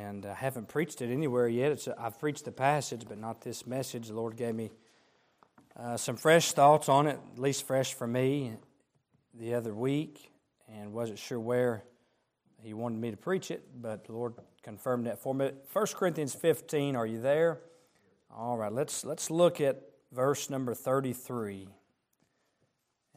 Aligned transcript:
and 0.00 0.24
I 0.24 0.34
haven't 0.34 0.68
preached 0.68 1.02
it 1.02 1.10
anywhere 1.10 1.48
yet. 1.48 1.72
It's, 1.72 1.88
I've 1.98 2.18
preached 2.18 2.44
the 2.44 2.52
passage, 2.52 3.04
but 3.08 3.18
not 3.18 3.42
this 3.42 3.66
message. 3.66 4.08
The 4.08 4.14
Lord 4.14 4.36
gave 4.36 4.54
me 4.54 4.70
uh, 5.76 5.96
some 5.96 6.16
fresh 6.16 6.52
thoughts 6.52 6.88
on 6.88 7.06
it, 7.06 7.18
at 7.34 7.38
least 7.38 7.66
fresh 7.66 7.94
for 7.94 8.06
me, 8.06 8.52
the 9.34 9.54
other 9.54 9.74
week, 9.74 10.30
and 10.68 10.92
wasn't 10.92 11.18
sure 11.18 11.40
where 11.40 11.84
He 12.62 12.74
wanted 12.74 13.00
me 13.00 13.10
to 13.10 13.16
preach 13.16 13.50
it, 13.50 13.64
but 13.80 14.04
the 14.04 14.12
Lord 14.12 14.34
confirmed 14.62 15.06
that 15.06 15.18
for 15.18 15.34
me. 15.34 15.50
1 15.72 15.86
Corinthians 15.94 16.34
15, 16.34 16.96
are 16.96 17.06
you 17.06 17.20
there? 17.20 17.60
All 18.34 18.56
right, 18.56 18.72
let's, 18.72 19.04
let's 19.04 19.30
look 19.30 19.60
at 19.60 19.82
verse 20.12 20.48
number 20.48 20.74
33. 20.74 21.68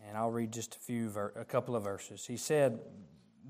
And 0.07 0.17
I'll 0.17 0.31
read 0.31 0.51
just 0.51 0.75
a 0.75 0.79
few, 0.79 1.11
a 1.35 1.45
couple 1.45 1.75
of 1.75 1.83
verses. 1.83 2.25
He 2.25 2.37
said, 2.37 2.79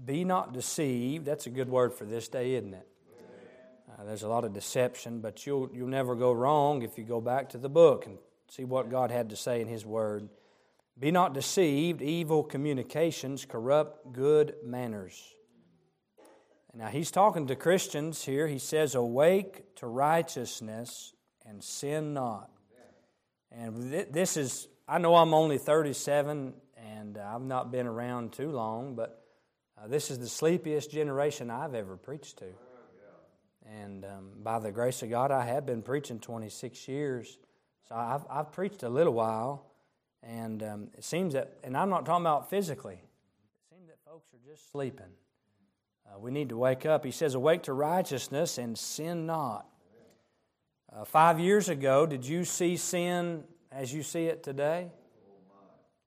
Be 0.05 0.23
not 0.23 0.53
deceived. 0.53 1.25
That's 1.25 1.47
a 1.47 1.49
good 1.49 1.69
word 1.69 1.93
for 1.93 2.05
this 2.05 2.27
day, 2.27 2.53
isn't 2.53 2.73
it? 2.73 2.87
Uh, 3.97 4.03
there's 4.03 4.23
a 4.23 4.27
lot 4.27 4.43
of 4.43 4.53
deception, 4.53 5.21
but 5.21 5.45
you'll, 5.45 5.69
you'll 5.73 5.87
never 5.87 6.15
go 6.15 6.31
wrong 6.31 6.81
if 6.81 6.97
you 6.97 7.03
go 7.03 7.21
back 7.21 7.49
to 7.49 7.57
the 7.57 7.69
book 7.69 8.05
and 8.05 8.17
see 8.49 8.63
what 8.63 8.89
God 8.89 9.11
had 9.11 9.29
to 9.29 9.35
say 9.35 9.61
in 9.61 9.67
His 9.67 9.85
Word. 9.85 10.27
Be 10.97 11.11
not 11.11 11.33
deceived, 11.33 12.01
evil 12.01 12.43
communications 12.43 13.45
corrupt 13.45 14.13
good 14.13 14.55
manners. 14.63 15.35
Now, 16.73 16.87
he's 16.87 17.09
talking 17.09 17.47
to 17.47 17.55
Christians 17.55 18.25
here. 18.25 18.47
He 18.47 18.59
says, 18.59 18.95
Awake 18.95 19.75
to 19.77 19.87
righteousness 19.87 21.13
and 21.45 21.63
sin 21.63 22.13
not. 22.13 22.49
And 23.49 23.93
this 24.11 24.35
is, 24.35 24.67
I 24.85 24.97
know 24.97 25.15
I'm 25.15 25.33
only 25.33 25.57
37 25.57 26.53
and 26.75 27.17
I've 27.17 27.41
not 27.41 27.71
been 27.71 27.87
around 27.87 28.33
too 28.33 28.51
long, 28.51 28.95
but 28.95 29.23
uh, 29.81 29.87
this 29.87 30.11
is 30.11 30.19
the 30.19 30.27
sleepiest 30.27 30.91
generation 30.91 31.49
I've 31.49 31.75
ever 31.75 31.95
preached 31.95 32.39
to. 32.39 32.47
And 33.65 34.05
um, 34.05 34.29
by 34.43 34.59
the 34.59 34.71
grace 34.71 35.01
of 35.01 35.09
God, 35.09 35.31
I 35.31 35.45
have 35.45 35.65
been 35.65 35.81
preaching 35.81 36.19
26 36.19 36.87
years. 36.87 37.37
So 37.87 37.95
I've, 37.95 38.25
I've 38.29 38.51
preached 38.51 38.83
a 38.83 38.89
little 38.89 39.13
while, 39.13 39.65
and 40.23 40.61
um, 40.63 40.87
it 40.97 41.03
seems 41.03 41.33
that, 41.33 41.57
and 41.63 41.75
I'm 41.75 41.89
not 41.89 42.05
talking 42.05 42.23
about 42.23 42.49
physically, 42.49 42.95
it 42.95 43.69
seems 43.69 43.87
that 43.87 43.97
folks 44.05 44.27
are 44.33 44.51
just 44.51 44.71
sleeping. 44.71 45.05
Uh, 46.07 46.19
we 46.19 46.31
need 46.31 46.49
to 46.49 46.57
wake 46.57 46.85
up. 46.85 47.03
He 47.03 47.11
says, 47.11 47.35
Awake 47.35 47.63
to 47.63 47.73
righteousness 47.73 48.57
and 48.57 48.77
sin 48.77 49.25
not. 49.25 49.67
Uh, 50.95 51.03
five 51.03 51.39
years 51.39 51.67
ago, 51.67 52.05
did 52.05 52.25
you 52.25 52.45
see 52.45 52.77
sin 52.77 53.43
as 53.71 53.93
you 53.93 54.03
see 54.03 54.25
it 54.25 54.43
today? 54.43 54.91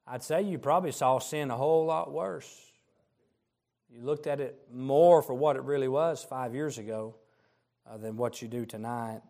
I'd 0.06 0.22
say 0.22 0.42
you 0.42 0.58
probably 0.58 0.92
saw 0.92 1.18
sin 1.18 1.50
a 1.50 1.56
whole 1.56 1.84
lot 1.84 2.10
worse. 2.10 2.72
You 3.90 4.02
looked 4.02 4.26
at 4.26 4.40
it 4.40 4.58
more 4.72 5.22
for 5.22 5.34
what 5.34 5.56
it 5.56 5.62
really 5.62 5.88
was 5.88 6.24
five 6.24 6.54
years 6.54 6.78
ago 6.78 7.14
uh, 7.90 7.96
than 7.96 8.16
what 8.16 8.42
you 8.42 8.48
do 8.48 8.66
tonight 8.66 9.20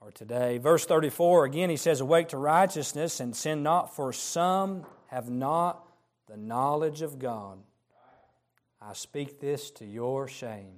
or 0.00 0.10
today. 0.10 0.58
Verse 0.58 0.84
34, 0.84 1.44
again, 1.44 1.70
he 1.70 1.76
says, 1.76 2.00
Awake 2.00 2.28
to 2.28 2.38
righteousness 2.38 3.20
and 3.20 3.34
sin 3.34 3.62
not, 3.62 3.94
for 3.94 4.12
some 4.12 4.84
have 5.08 5.30
not 5.30 5.84
the 6.26 6.36
knowledge 6.36 7.02
of 7.02 7.18
God. 7.18 7.58
I 8.80 8.92
speak 8.92 9.40
this 9.40 9.70
to 9.72 9.84
your 9.84 10.28
shame. 10.28 10.74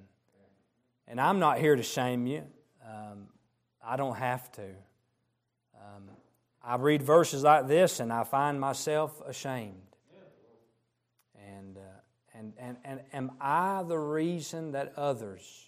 And 1.08 1.20
I'm 1.20 1.38
not 1.38 1.58
here 1.58 1.74
to 1.76 1.82
shame 1.82 2.26
you. 2.26 2.42
Um, 2.84 3.28
I 3.84 3.96
don't 3.96 4.16
have 4.16 4.50
to. 4.52 4.62
Um, 5.74 6.10
I 6.64 6.76
read 6.76 7.02
verses 7.02 7.42
like 7.42 7.68
this 7.68 8.00
and 8.00 8.12
I 8.12 8.24
find 8.24 8.60
myself 8.60 9.20
ashamed. 9.26 9.74
And, 11.48 11.76
uh, 11.76 11.80
and, 12.34 12.52
and, 12.58 12.76
and 12.84 13.00
am 13.12 13.32
I 13.40 13.84
the 13.86 13.98
reason 13.98 14.72
that 14.72 14.94
others 14.96 15.65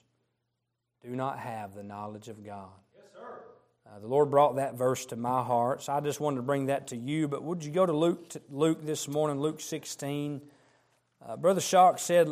do 1.03 1.11
not 1.11 1.39
have 1.39 1.75
the 1.75 1.83
knowledge 1.83 2.29
of 2.29 2.45
God. 2.45 2.69
Yes, 2.95 3.05
sir. 3.15 3.41
Uh, 3.87 3.99
the 4.01 4.07
Lord 4.07 4.31
brought 4.31 4.57
that 4.57 4.75
verse 4.75 5.07
to 5.07 5.17
my 5.17 5.43
heart, 5.43 5.83
so 5.83 5.93
I 5.93 6.01
just 6.01 6.21
wanted 6.21 6.37
to 6.37 6.43
bring 6.43 6.67
that 6.67 6.89
to 6.89 6.97
you. 6.97 7.29
But 7.29 7.43
would 7.43 7.65
you 7.65 7.71
go 7.71 7.87
to 7.87 7.93
Luke, 7.93 8.29
to 8.31 8.43
Luke 8.51 8.85
this 8.85 9.09
morning, 9.09 9.41
Luke 9.41 9.61
16? 9.61 10.43
Uh, 11.27 11.37
Brother 11.37 11.61
Shock 11.61 11.99
said 11.99 12.29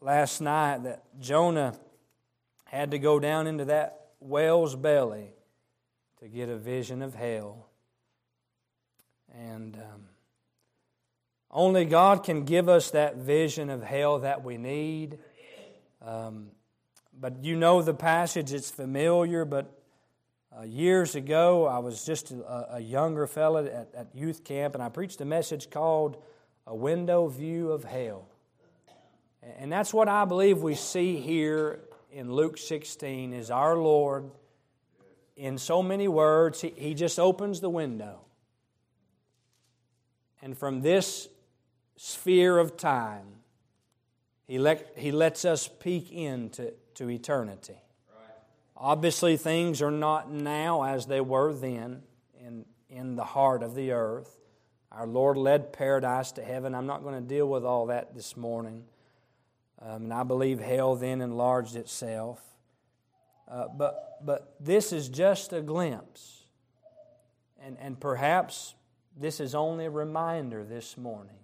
last 0.00 0.40
night 0.40 0.84
that 0.84 1.02
Jonah 1.20 1.74
had 2.64 2.92
to 2.92 2.98
go 2.98 3.20
down 3.20 3.46
into 3.46 3.66
that 3.66 4.06
whale's 4.20 4.74
belly 4.74 5.34
to 6.20 6.28
get 6.28 6.48
a 6.48 6.56
vision 6.56 7.02
of 7.02 7.14
hell. 7.14 7.66
And 9.34 9.76
um, 9.76 10.02
only 11.50 11.84
God 11.84 12.24
can 12.24 12.44
give 12.44 12.68
us 12.68 12.90
that 12.92 13.16
vision 13.16 13.68
of 13.70 13.82
hell 13.82 14.20
that 14.20 14.42
we 14.42 14.56
need. 14.56 15.18
Um, 16.00 16.48
but 17.18 17.44
you 17.44 17.56
know 17.56 17.82
the 17.82 17.94
passage, 17.94 18.52
it's 18.52 18.70
familiar, 18.70 19.44
but 19.44 19.78
uh, 20.56 20.62
years 20.64 21.14
ago, 21.14 21.66
I 21.66 21.78
was 21.78 22.04
just 22.04 22.30
a, 22.30 22.76
a 22.76 22.80
younger 22.80 23.26
fellow 23.26 23.64
at, 23.64 23.88
at, 23.94 24.08
youth 24.14 24.44
camp, 24.44 24.74
and 24.74 24.82
I 24.82 24.88
preached 24.88 25.20
a 25.20 25.24
message 25.24 25.70
called 25.70 26.22
A 26.66 26.74
Window 26.74 27.28
View 27.28 27.70
of 27.70 27.84
Hell. 27.84 28.26
And 29.58 29.72
that's 29.72 29.94
what 29.94 30.08
I 30.08 30.24
believe 30.24 30.62
we 30.62 30.74
see 30.74 31.16
here 31.16 31.80
in 32.12 32.32
Luke 32.32 32.58
16 32.58 33.32
is 33.32 33.50
our 33.50 33.76
Lord, 33.76 34.30
in 35.36 35.56
so 35.56 35.82
many 35.82 36.06
words, 36.06 36.60
he, 36.60 36.72
he 36.76 36.94
just 36.94 37.18
opens 37.18 37.60
the 37.60 37.70
window. 37.70 38.20
And 40.42 40.56
from 40.56 40.82
this 40.82 41.28
sphere 41.96 42.58
of 42.58 42.76
time, 42.76 43.26
he, 44.46 44.58
let, 44.58 44.92
he 44.96 45.12
lets 45.12 45.44
us 45.44 45.66
peek 45.68 46.12
into 46.12 46.74
to 46.96 47.10
eternity. 47.10 47.82
Obviously, 48.76 49.36
things 49.36 49.80
are 49.80 49.90
not 49.92 50.30
now 50.30 50.82
as 50.82 51.06
they 51.06 51.20
were 51.20 51.52
then 51.52 52.02
in, 52.44 52.64
in 52.90 53.14
the 53.14 53.24
heart 53.24 53.62
of 53.62 53.74
the 53.74 53.92
earth. 53.92 54.40
Our 54.90 55.06
Lord 55.06 55.36
led 55.36 55.72
paradise 55.72 56.32
to 56.32 56.42
heaven. 56.42 56.74
I'm 56.74 56.86
not 56.86 57.02
going 57.02 57.14
to 57.14 57.20
deal 57.20 57.48
with 57.48 57.64
all 57.64 57.86
that 57.86 58.14
this 58.14 58.36
morning. 58.36 58.84
Um, 59.80 60.04
and 60.04 60.12
I 60.12 60.22
believe 60.22 60.60
hell 60.60 60.96
then 60.96 61.20
enlarged 61.20 61.76
itself. 61.76 62.40
Uh, 63.48 63.68
but, 63.68 64.18
but 64.24 64.56
this 64.60 64.92
is 64.92 65.08
just 65.08 65.52
a 65.52 65.60
glimpse. 65.60 66.44
And, 67.62 67.76
and 67.80 68.00
perhaps 68.00 68.74
this 69.16 69.40
is 69.40 69.54
only 69.54 69.86
a 69.86 69.90
reminder 69.90 70.64
this 70.64 70.96
morning. 70.96 71.38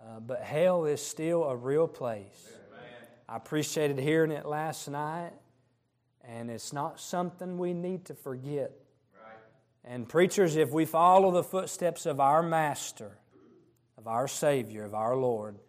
Uh, 0.00 0.20
but 0.20 0.42
hell 0.42 0.84
is 0.84 1.04
still 1.04 1.44
a 1.44 1.56
real 1.56 1.88
place. 1.88 2.52
I 3.30 3.36
appreciated 3.36 4.00
hearing 4.00 4.32
it 4.32 4.44
last 4.44 4.88
night, 4.88 5.30
and 6.24 6.50
it's 6.50 6.72
not 6.72 6.98
something 6.98 7.58
we 7.58 7.72
need 7.72 8.06
to 8.06 8.14
forget. 8.14 8.72
Right. 9.14 9.36
And 9.84 10.08
preachers, 10.08 10.56
if 10.56 10.72
we 10.72 10.84
follow 10.84 11.30
the 11.30 11.44
footsteps 11.44 12.06
of 12.06 12.18
our 12.18 12.42
Master, 12.42 13.18
of 13.96 14.08
our 14.08 14.26
Savior, 14.26 14.84
of 14.84 14.94
our 14.94 15.14
Lord, 15.14 15.60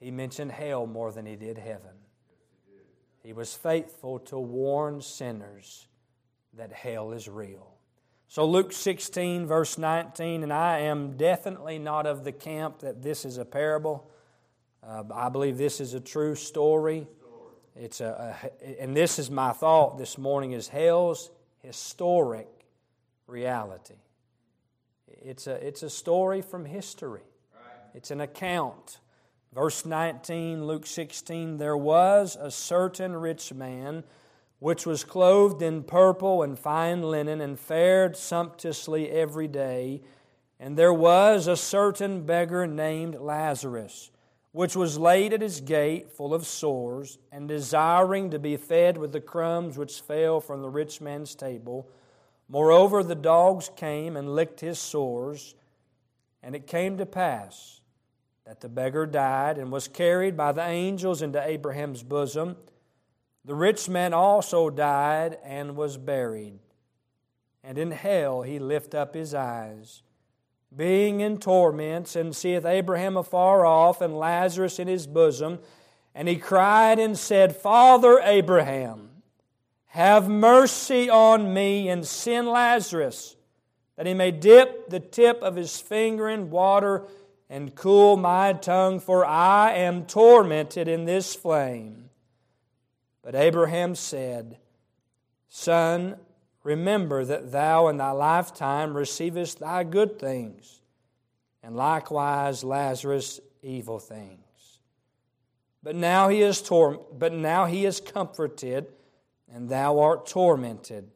he 0.00 0.10
mentioned 0.10 0.50
hell 0.50 0.88
more 0.88 1.12
than 1.12 1.24
he 1.24 1.36
did 1.36 1.56
heaven. 1.56 1.92
He 3.22 3.32
was 3.32 3.54
faithful 3.54 4.18
to 4.18 4.38
warn 4.38 5.00
sinners 5.02 5.86
that 6.54 6.72
hell 6.72 7.12
is 7.12 7.28
real. 7.28 7.74
So, 8.26 8.44
Luke 8.44 8.72
16, 8.72 9.46
verse 9.46 9.78
19, 9.78 10.42
and 10.42 10.52
I 10.52 10.78
am 10.80 11.16
definitely 11.16 11.78
not 11.78 12.06
of 12.06 12.24
the 12.24 12.32
camp 12.32 12.80
that 12.80 13.02
this 13.02 13.24
is 13.24 13.38
a 13.38 13.44
parable. 13.44 14.10
Uh, 14.84 15.04
I 15.14 15.28
believe 15.28 15.58
this 15.58 15.80
is 15.80 15.94
a 15.94 16.00
true 16.00 16.34
story. 16.34 17.06
It's 17.76 18.00
a, 18.00 18.36
a, 18.62 18.82
and 18.82 18.96
this 18.96 19.18
is 19.18 19.30
my 19.30 19.52
thought 19.52 19.96
this 19.96 20.18
morning 20.18 20.52
is 20.52 20.68
hell's 20.68 21.30
historic 21.60 22.48
reality. 23.26 23.94
It's 25.06 25.46
a, 25.46 25.54
it's 25.64 25.82
a 25.82 25.90
story 25.90 26.42
from 26.42 26.64
history. 26.64 27.22
It's 27.94 28.10
an 28.10 28.20
account. 28.20 28.98
Verse 29.54 29.86
19, 29.86 30.66
Luke 30.66 30.86
16, 30.86 31.58
there 31.58 31.76
was 31.76 32.36
a 32.40 32.50
certain 32.50 33.14
rich 33.14 33.52
man 33.52 34.02
which 34.58 34.86
was 34.86 35.04
clothed 35.04 35.60
in 35.62 35.82
purple 35.82 36.42
and 36.42 36.58
fine 36.58 37.02
linen 37.02 37.40
and 37.40 37.58
fared 37.58 38.16
sumptuously 38.16 39.10
every 39.10 39.48
day. 39.48 40.02
And 40.58 40.76
there 40.76 40.92
was 40.92 41.46
a 41.46 41.56
certain 41.56 42.24
beggar 42.24 42.66
named 42.66 43.16
Lazarus 43.16 44.11
which 44.52 44.76
was 44.76 44.98
laid 44.98 45.32
at 45.32 45.40
his 45.40 45.60
gate 45.60 46.12
full 46.12 46.34
of 46.34 46.46
sores, 46.46 47.18
and 47.32 47.48
desiring 47.48 48.30
to 48.30 48.38
be 48.38 48.56
fed 48.56 48.98
with 48.98 49.12
the 49.12 49.20
crumbs 49.20 49.76
which 49.76 50.00
fell 50.00 50.40
from 50.40 50.60
the 50.60 50.68
rich 50.68 51.00
man's 51.00 51.34
table. 51.34 51.88
Moreover, 52.48 53.02
the 53.02 53.14
dogs 53.14 53.70
came 53.76 54.16
and 54.16 54.34
licked 54.34 54.60
his 54.60 54.78
sores. 54.78 55.54
And 56.42 56.54
it 56.54 56.66
came 56.66 56.98
to 56.98 57.06
pass 57.06 57.80
that 58.44 58.60
the 58.60 58.68
beggar 58.68 59.06
died 59.06 59.58
and 59.58 59.70
was 59.70 59.88
carried 59.88 60.36
by 60.36 60.52
the 60.52 60.66
angels 60.66 61.22
into 61.22 61.42
Abraham's 61.42 62.02
bosom. 62.02 62.56
The 63.44 63.54
rich 63.54 63.88
man 63.88 64.12
also 64.12 64.68
died 64.68 65.38
and 65.44 65.76
was 65.76 65.96
buried. 65.96 66.58
And 67.64 67.78
in 67.78 67.92
hell 67.92 68.42
he 68.42 68.58
lift 68.58 68.94
up 68.94 69.14
his 69.14 69.34
eyes 69.34 70.02
being 70.76 71.20
in 71.20 71.38
torments, 71.38 72.16
and 72.16 72.34
seeth 72.34 72.64
Abraham 72.64 73.16
afar 73.16 73.64
off, 73.64 74.00
and 74.00 74.16
Lazarus 74.16 74.78
in 74.78 74.88
his 74.88 75.06
bosom. 75.06 75.58
And 76.14 76.28
he 76.28 76.36
cried 76.36 76.98
and 76.98 77.18
said, 77.18 77.56
Father 77.56 78.20
Abraham, 78.22 79.10
have 79.86 80.28
mercy 80.28 81.10
on 81.10 81.52
me 81.52 81.88
and 81.88 82.06
send 82.06 82.48
Lazarus, 82.48 83.36
that 83.96 84.06
he 84.06 84.14
may 84.14 84.30
dip 84.30 84.88
the 84.88 85.00
tip 85.00 85.42
of 85.42 85.56
his 85.56 85.78
finger 85.78 86.28
in 86.28 86.50
water 86.50 87.04
and 87.50 87.74
cool 87.74 88.16
my 88.16 88.54
tongue, 88.54 88.98
for 88.98 89.26
I 89.26 89.72
am 89.72 90.06
tormented 90.06 90.88
in 90.88 91.04
this 91.04 91.34
flame. 91.34 92.08
But 93.22 93.34
Abraham 93.34 93.94
said, 93.94 94.56
Son, 95.50 96.16
remember 96.62 97.24
that 97.24 97.52
thou 97.52 97.88
in 97.88 97.96
thy 97.96 98.10
lifetime 98.10 98.96
receivest 98.96 99.58
thy 99.60 99.84
good 99.84 100.18
things, 100.18 100.80
and 101.62 101.76
likewise 101.76 102.64
Lazarus 102.64 103.40
evil 103.62 103.98
things. 103.98 104.38
But 105.82 105.96
now 105.96 106.28
he 106.28 106.42
is 106.42 106.62
tor- 106.62 107.04
but 107.12 107.32
now 107.32 107.66
he 107.66 107.84
is 107.84 108.00
comforted, 108.00 108.86
and 109.52 109.68
thou 109.68 109.98
art 109.98 110.26
tormented. 110.26 111.10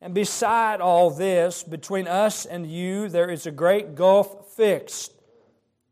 And 0.00 0.14
beside 0.14 0.80
all 0.80 1.10
this, 1.10 1.62
between 1.62 2.06
us 2.06 2.44
and 2.44 2.66
you 2.66 3.08
there 3.08 3.30
is 3.30 3.46
a 3.46 3.50
great 3.50 3.94
gulf 3.94 4.54
fixed, 4.54 5.12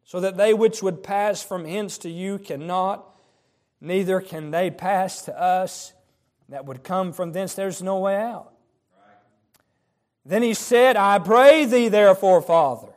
so 0.05 0.21
that 0.21 0.37
they 0.37 0.53
which 0.53 0.83
would 0.83 1.03
pass 1.03 1.43
from 1.43 1.65
hence 1.65 1.99
to 1.99 2.11
you 2.11 2.39
cannot, 2.39 3.15
neither 3.81 4.21
can 4.21 4.51
they 4.51 4.71
pass 4.71 5.23
to 5.23 5.39
us 5.39 5.93
that 6.49 6.67
would 6.67 6.83
come 6.83 7.13
from 7.13 7.33
thence. 7.33 7.55
There's 7.55 7.83
no 7.83 7.99
way 7.99 8.17
out. 8.17 8.52
Then 10.25 10.43
he 10.43 10.55
said, 10.55 10.97
I 10.97 11.19
pray 11.19 11.65
thee, 11.65 11.89
therefore, 11.89 12.43
Father, 12.43 12.93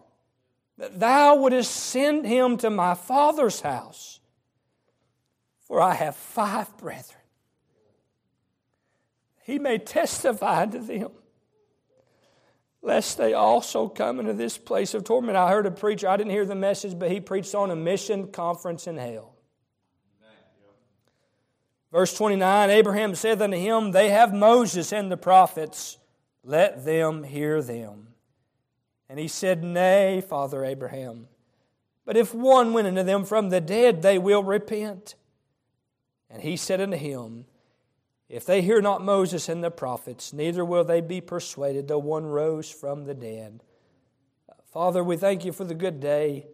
that 0.78 1.00
thou 1.00 1.36
wouldest 1.36 1.72
send 1.72 2.26
him 2.26 2.58
to 2.58 2.70
my 2.70 2.94
father's 2.94 3.62
house, 3.62 4.20
for 5.62 5.82
I 5.82 5.96
have 5.96 6.16
five 6.16 6.78
brethren. 6.78 7.20
He 9.44 9.60
may 9.60 9.78
testify 9.78 10.66
to 10.68 10.80
them, 10.80 11.12
lest 12.82 13.18
they 13.18 13.34
also 13.34 13.88
come 13.88 14.20
into 14.20 14.34
this 14.34 14.58
place 14.58 14.94
of 14.94 15.04
torment. 15.04 15.38
I 15.38 15.50
heard 15.50 15.66
a 15.66 15.72
preacher, 15.72 16.08
I 16.08 16.18
didn't 16.18 16.32
hear 16.32 16.46
the 16.46 16.56
message, 16.56 16.98
but 16.98 17.12
he 17.12 17.20
preached 17.20 17.56
on 17.56 17.72
a 17.72 17.76
mission 17.76 18.32
conference 18.32 18.88
in 18.88 18.98
hell. 18.98 19.36
Verse 21.92 22.16
29 22.18 22.70
Abraham 22.72 23.16
said 23.16 23.42
unto 23.42 23.58
him, 23.58 23.92
They 23.92 24.10
have 24.10 24.34
Moses 24.34 24.92
and 24.92 25.12
the 25.12 25.18
prophets, 25.18 25.98
let 26.46 26.86
them 26.86 27.24
hear 27.24 27.62
them. 27.62 28.08
And 29.10 29.20
he 29.20 29.28
said, 29.28 29.64
Nay, 29.64 30.22
Father 30.22 30.64
Abraham, 30.64 31.28
but 32.06 32.16
if 32.16 32.34
one 32.34 32.72
went 32.72 32.88
unto 32.88 33.04
them 33.04 33.26
from 33.26 33.50
the 33.50 33.60
dead, 33.60 34.02
they 34.02 34.18
will 34.18 34.44
repent. 34.44 35.16
And 36.30 36.44
he 36.44 36.56
said 36.56 36.80
unto 36.80 36.98
him, 36.98 37.46
If 38.30 38.46
they 38.46 38.62
hear 38.62 38.82
not 38.82 39.04
Moses 39.04 39.50
and 39.50 39.64
the 39.64 39.72
prophets, 39.72 40.32
neither 40.32 40.64
will 40.64 40.84
they 40.84 41.02
be 41.02 41.20
persuaded, 41.20 41.88
though 41.88 42.00
one 42.00 42.26
rose 42.26 42.70
from 42.70 43.06
the 43.06 43.16
dead. 43.16 43.64
Father, 44.72 45.04
we 45.04 45.18
thank 45.18 45.46
you 45.46 45.52
for 45.52 45.64
the 45.64 45.74
good 45.74 46.00
day. 46.00 46.46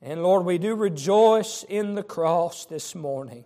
And 0.00 0.22
Lord, 0.22 0.44
we 0.44 0.56
do 0.58 0.74
rejoice 0.74 1.62
in 1.68 1.94
the 1.94 2.02
cross 2.02 2.64
this 2.64 2.94
morning 2.94 3.44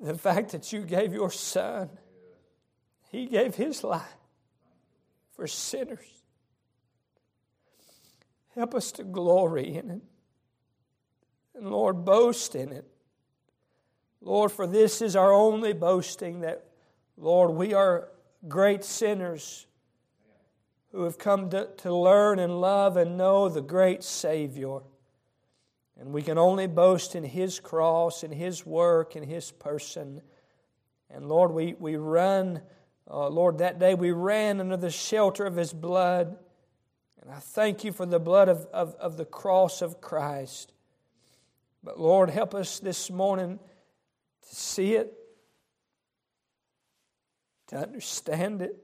the 0.00 0.14
fact 0.14 0.52
that 0.52 0.72
you 0.72 0.80
gave 0.80 1.12
your 1.12 1.30
son, 1.30 1.90
he 3.10 3.26
gave 3.26 3.56
his 3.56 3.82
life 3.82 4.16
for 5.34 5.46
sinners. 5.46 6.06
Help 8.54 8.74
us 8.74 8.92
to 8.92 9.04
glory 9.04 9.76
in 9.76 9.90
it. 9.90 10.02
And 11.54 11.70
Lord, 11.70 12.04
boast 12.04 12.54
in 12.54 12.72
it. 12.72 12.86
Lord, 14.20 14.52
for 14.52 14.66
this 14.66 15.02
is 15.02 15.16
our 15.16 15.32
only 15.32 15.72
boasting 15.72 16.40
that, 16.40 16.64
Lord, 17.16 17.50
we 17.52 17.74
are 17.74 18.08
great 18.48 18.84
sinners 18.84 19.66
who 20.92 21.04
have 21.04 21.18
come 21.18 21.50
to, 21.50 21.68
to 21.78 21.94
learn 21.94 22.38
and 22.38 22.60
love 22.60 22.96
and 22.96 23.16
know 23.16 23.48
the 23.48 23.62
great 23.62 24.02
Savior. 24.02 24.80
And 25.98 26.12
we 26.12 26.22
can 26.22 26.38
only 26.38 26.66
boast 26.66 27.14
in 27.14 27.24
His 27.24 27.60
cross, 27.60 28.22
in 28.22 28.30
His 28.30 28.64
work, 28.64 29.16
in 29.16 29.22
His 29.22 29.50
person. 29.50 30.22
And 31.08 31.26
Lord, 31.26 31.52
we, 31.52 31.74
we 31.78 31.96
run, 31.96 32.60
uh, 33.10 33.28
Lord, 33.28 33.58
that 33.58 33.78
day 33.78 33.94
we 33.94 34.12
ran 34.12 34.60
under 34.60 34.76
the 34.76 34.90
shelter 34.90 35.44
of 35.44 35.56
His 35.56 35.72
blood. 35.72 36.36
And 37.20 37.30
I 37.30 37.38
thank 37.38 37.84
you 37.84 37.92
for 37.92 38.06
the 38.06 38.20
blood 38.20 38.48
of, 38.48 38.66
of, 38.72 38.94
of 38.94 39.16
the 39.16 39.24
cross 39.24 39.82
of 39.82 40.00
Christ. 40.00 40.72
But 41.82 41.98
Lord, 41.98 42.30
help 42.30 42.54
us 42.54 42.78
this 42.78 43.10
morning 43.10 43.58
to 44.48 44.54
see 44.54 44.94
it, 44.94 45.12
to 47.68 47.76
understand 47.76 48.62
it 48.62 48.76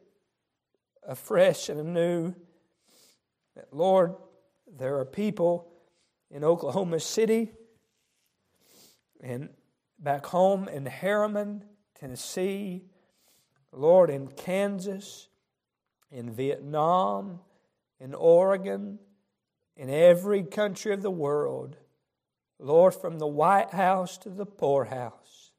afresh 1.06 1.68
and 1.68 1.78
anew. 1.78 2.34
That, 3.54 3.72
Lord, 3.72 4.16
there 4.66 4.98
are 4.98 5.04
people 5.04 5.72
in 6.30 6.42
Oklahoma 6.44 7.00
City 7.00 7.52
and 9.20 9.50
back 9.98 10.26
home 10.26 10.68
in 10.68 10.84
Harriman, 10.84 11.64
Tennessee, 11.98 12.82
Lord, 13.76 14.10
in 14.10 14.28
Kansas, 14.28 15.28
in 16.10 16.30
Vietnam, 16.30 17.40
in 18.00 18.14
Oregon, 18.14 18.98
in 19.76 19.90
every 19.90 20.42
country 20.42 20.92
of 20.94 21.02
the 21.02 21.10
world. 21.10 21.76
Lord, 22.58 22.94
from 22.94 23.18
the 23.18 23.26
White 23.26 23.70
House 23.70 24.16
to 24.18 24.30
the 24.30 24.46
poorhouse, 24.46 25.50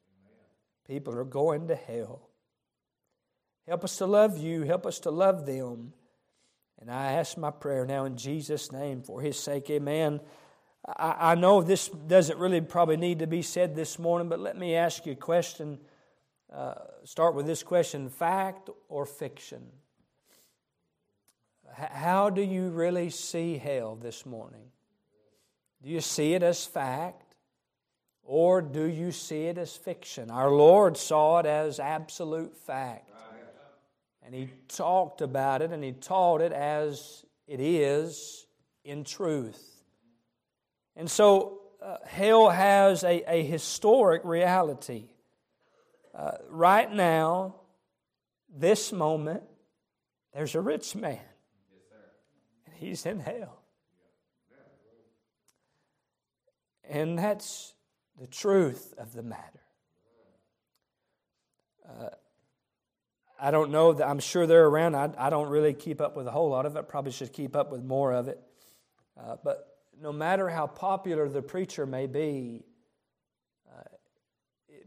people 0.87 1.15
are 1.15 1.23
going 1.23 1.67
to 1.67 1.75
hell. 1.75 2.29
Help 3.67 3.83
us 3.83 3.97
to 3.97 4.07
love 4.07 4.37
you. 4.37 4.63
Help 4.63 4.85
us 4.85 4.99
to 5.01 5.11
love 5.11 5.45
them. 5.45 5.93
And 6.79 6.89
I 6.89 7.13
ask 7.13 7.37
my 7.37 7.51
prayer 7.51 7.85
now 7.85 8.05
in 8.05 8.17
Jesus' 8.17 8.71
name 8.71 9.03
for 9.03 9.21
his 9.21 9.37
sake. 9.37 9.69
Amen. 9.69 10.21
I, 10.87 11.31
I 11.31 11.35
know 11.35 11.61
this 11.61 11.89
doesn't 11.89 12.39
really 12.39 12.61
probably 12.61 12.97
need 12.97 13.19
to 13.19 13.27
be 13.27 13.41
said 13.41 13.75
this 13.75 13.99
morning, 13.99 14.29
but 14.29 14.39
let 14.39 14.57
me 14.57 14.75
ask 14.75 15.05
you 15.05 15.11
a 15.11 15.15
question. 15.15 15.79
Uh, 16.53 16.75
start 17.03 17.35
with 17.35 17.45
this 17.45 17.61
question 17.61 18.09
fact 18.09 18.69
or 18.87 19.05
fiction? 19.05 19.63
H- 21.77 21.89
how 21.91 22.29
do 22.29 22.41
you 22.41 22.69
really 22.69 23.09
see 23.09 23.57
hell 23.57 23.95
this 23.95 24.25
morning? 24.25 24.71
Do 25.83 25.89
you 25.89 26.01
see 26.01 26.33
it 26.33 26.43
as 26.43 26.65
fact? 26.65 27.35
Or 28.23 28.61
do 28.61 28.85
you 28.85 29.11
see 29.11 29.43
it 29.43 29.57
as 29.57 29.75
fiction? 29.75 30.31
Our 30.31 30.51
Lord 30.51 30.97
saw 30.97 31.39
it 31.39 31.45
as 31.45 31.79
absolute 31.79 32.57
fact. 32.57 33.09
And 34.23 34.35
He 34.35 34.49
talked 34.67 35.21
about 35.21 35.61
it 35.61 35.71
and 35.71 35.83
He 35.83 35.93
taught 35.93 36.41
it 36.41 36.51
as 36.51 37.25
it 37.47 37.61
is 37.61 38.45
in 38.83 39.03
truth. 39.03 39.83
And 40.95 41.09
so 41.09 41.61
uh, 41.81 41.97
hell 42.05 42.49
has 42.49 43.03
a, 43.03 43.23
a 43.31 43.43
historic 43.43 44.23
reality. 44.25 45.09
Uh, 46.17 46.31
right 46.49 46.91
now, 46.91 47.53
this 48.49 48.91
moment, 48.91 49.43
there's 50.33 50.55
a 50.55 50.61
rich 50.61 50.95
man, 50.95 51.19
and 52.65 52.75
he's 52.75 53.05
in 53.05 53.19
hell. 53.19 53.61
And 56.89 57.19
that's 57.19 57.75
the 58.19 58.25
truth 58.25 58.95
of 58.97 59.13
the 59.13 59.21
matter. 59.21 59.61
Uh, 61.87 62.09
I 63.39 63.51
don't 63.51 63.69
know 63.69 63.93
that 63.93 64.07
I'm 64.07 64.19
sure 64.19 64.47
they're 64.47 64.65
around. 64.65 64.95
I, 64.95 65.11
I 65.17 65.29
don't 65.29 65.49
really 65.49 65.73
keep 65.73 66.01
up 66.01 66.17
with 66.17 66.25
a 66.25 66.31
whole 66.31 66.49
lot 66.49 66.65
of 66.65 66.75
it. 66.75 66.87
Probably 66.87 67.11
should 67.11 67.31
keep 67.31 67.55
up 67.55 67.71
with 67.71 67.83
more 67.83 68.11
of 68.11 68.27
it. 68.27 68.41
Uh, 69.19 69.35
but 69.43 69.77
no 70.01 70.11
matter 70.11 70.49
how 70.49 70.65
popular 70.65 71.29
the 71.29 71.43
preacher 71.43 71.85
may 71.85 72.07
be, 72.07 72.63
uh, 73.71 73.83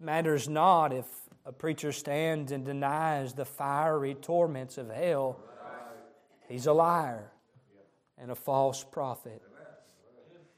it 0.00 0.04
matters 0.04 0.49
not 0.49 0.95
if 0.95 1.04
a 1.45 1.52
preacher 1.52 1.92
stands 1.92 2.52
and 2.52 2.64
denies 2.64 3.35
the 3.35 3.45
fiery 3.45 4.14
torments 4.14 4.78
of 4.78 4.88
hell. 4.88 5.38
He's 6.49 6.64
a 6.64 6.73
liar 6.73 7.30
and 8.16 8.30
a 8.30 8.35
false 8.35 8.83
prophet. 8.83 9.42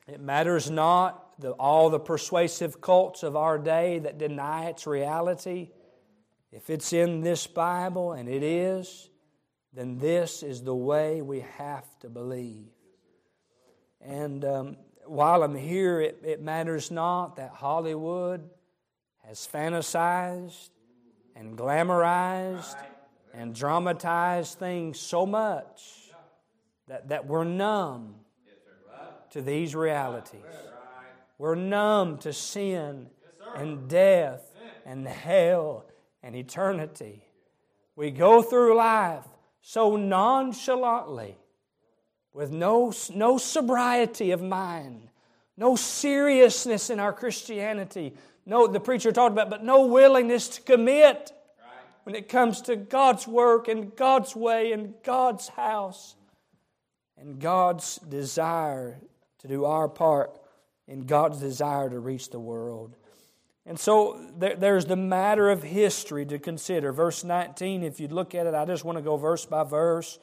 It 0.07 0.21
matters 0.21 0.71
not 0.71 1.41
the, 1.41 1.51
all 1.53 1.91
the 1.91 1.99
persuasive 1.99 2.81
cults 2.81 3.25
of 3.25 3.35
our 3.35 3.59
day 3.59 3.99
that 3.99 4.17
deny 4.17 4.67
its 4.67 4.87
reality. 4.87 5.71
If 6.53 6.71
it's 6.71 6.93
in 6.93 7.23
this 7.23 7.49
Bible, 7.49 8.13
and 8.13 8.29
it 8.29 8.45
is, 8.45 9.11
then 9.73 9.99
this 9.99 10.45
is 10.45 10.63
the 10.63 10.75
way 10.75 11.21
we 11.21 11.41
have 11.59 11.99
to 11.99 12.09
believe. 12.09 12.69
And 14.01 14.45
um, 14.45 14.77
while 15.05 15.43
I'm 15.43 15.57
here, 15.57 16.01
it, 16.01 16.21
it 16.23 16.41
matters 16.41 16.93
not 16.93 17.37
that 17.37 17.51
Hollywood 17.51 18.49
has 19.27 19.49
fantasized 19.51 20.71
and 21.35 21.57
glamorized 21.57 22.77
and 23.35 23.55
dramatized 23.55 24.59
things 24.59 25.01
so 25.01 25.25
much 25.25 26.11
that, 26.89 27.09
that 27.09 27.27
we're 27.27 27.45
numb 27.45 28.17
to 29.31 29.41
these 29.41 29.75
realities. 29.75 30.41
We're 31.39 31.55
numb 31.55 32.19
to 32.19 32.33
sin 32.33 33.09
and 33.57 33.89
death 33.89 34.43
and 34.85 35.07
hell 35.07 35.87
and 36.23 36.37
eternity. 36.37 37.25
We 37.97 38.11
go 38.11 38.43
through 38.43 38.77
life 38.77 39.25
so 39.61 39.97
nonchalantly 39.97 41.37
with 42.33 42.51
no, 42.51 42.93
no 43.15 43.39
sobriety 43.39 44.31
of 44.31 44.43
mind, 44.43 45.09
no 45.57 45.77
seriousness 45.77 46.91
in 46.91 46.99
our 46.99 47.13
Christianity. 47.13 48.15
No, 48.45 48.67
the 48.67 48.81
preacher 48.81 49.13
talked 49.13 49.33
about, 49.33 49.51
but 49.51 49.65
no 49.65 49.87
willingness 49.87 50.49
to 50.51 50.63
commit 50.63 51.33
when 52.05 52.15
it 52.15 52.29
comes 52.29 52.61
to 52.63 52.77
God's 52.77 53.27
work 53.29 53.69
and 53.69 53.95
God's 53.95 54.35
way 54.35 54.73
and 54.73 54.95
God's 55.05 55.49
house 55.49 56.17
and 57.17 57.39
God's 57.39 57.97
desire 57.97 58.99
to 59.39 59.49
do 59.49 59.65
our 59.65 59.89
part 59.89 60.37
in 60.89 61.07
God's 61.07 61.39
desire 61.39 61.89
to 61.89 62.01
reach 62.01 62.31
the 62.31 62.41
world. 62.41 62.97
And 63.65 63.79
so 63.79 64.21
there, 64.37 64.57
there's 64.57 64.87
the 64.87 64.97
matter 64.97 65.49
of 65.49 65.63
history 65.63 66.27
to 66.27 66.39
consider. 66.39 66.93
Verse 66.93 67.23
19, 67.23 67.85
if 67.85 68.01
you 68.01 68.09
look 68.09 68.35
at 68.35 68.47
it, 68.47 68.55
I 68.55 68.65
just 68.65 68.85
want 68.85 68.99
to 68.99 69.03
go 69.03 69.17
verse 69.17 69.47
by 69.47 69.63
verse. 69.63 70.19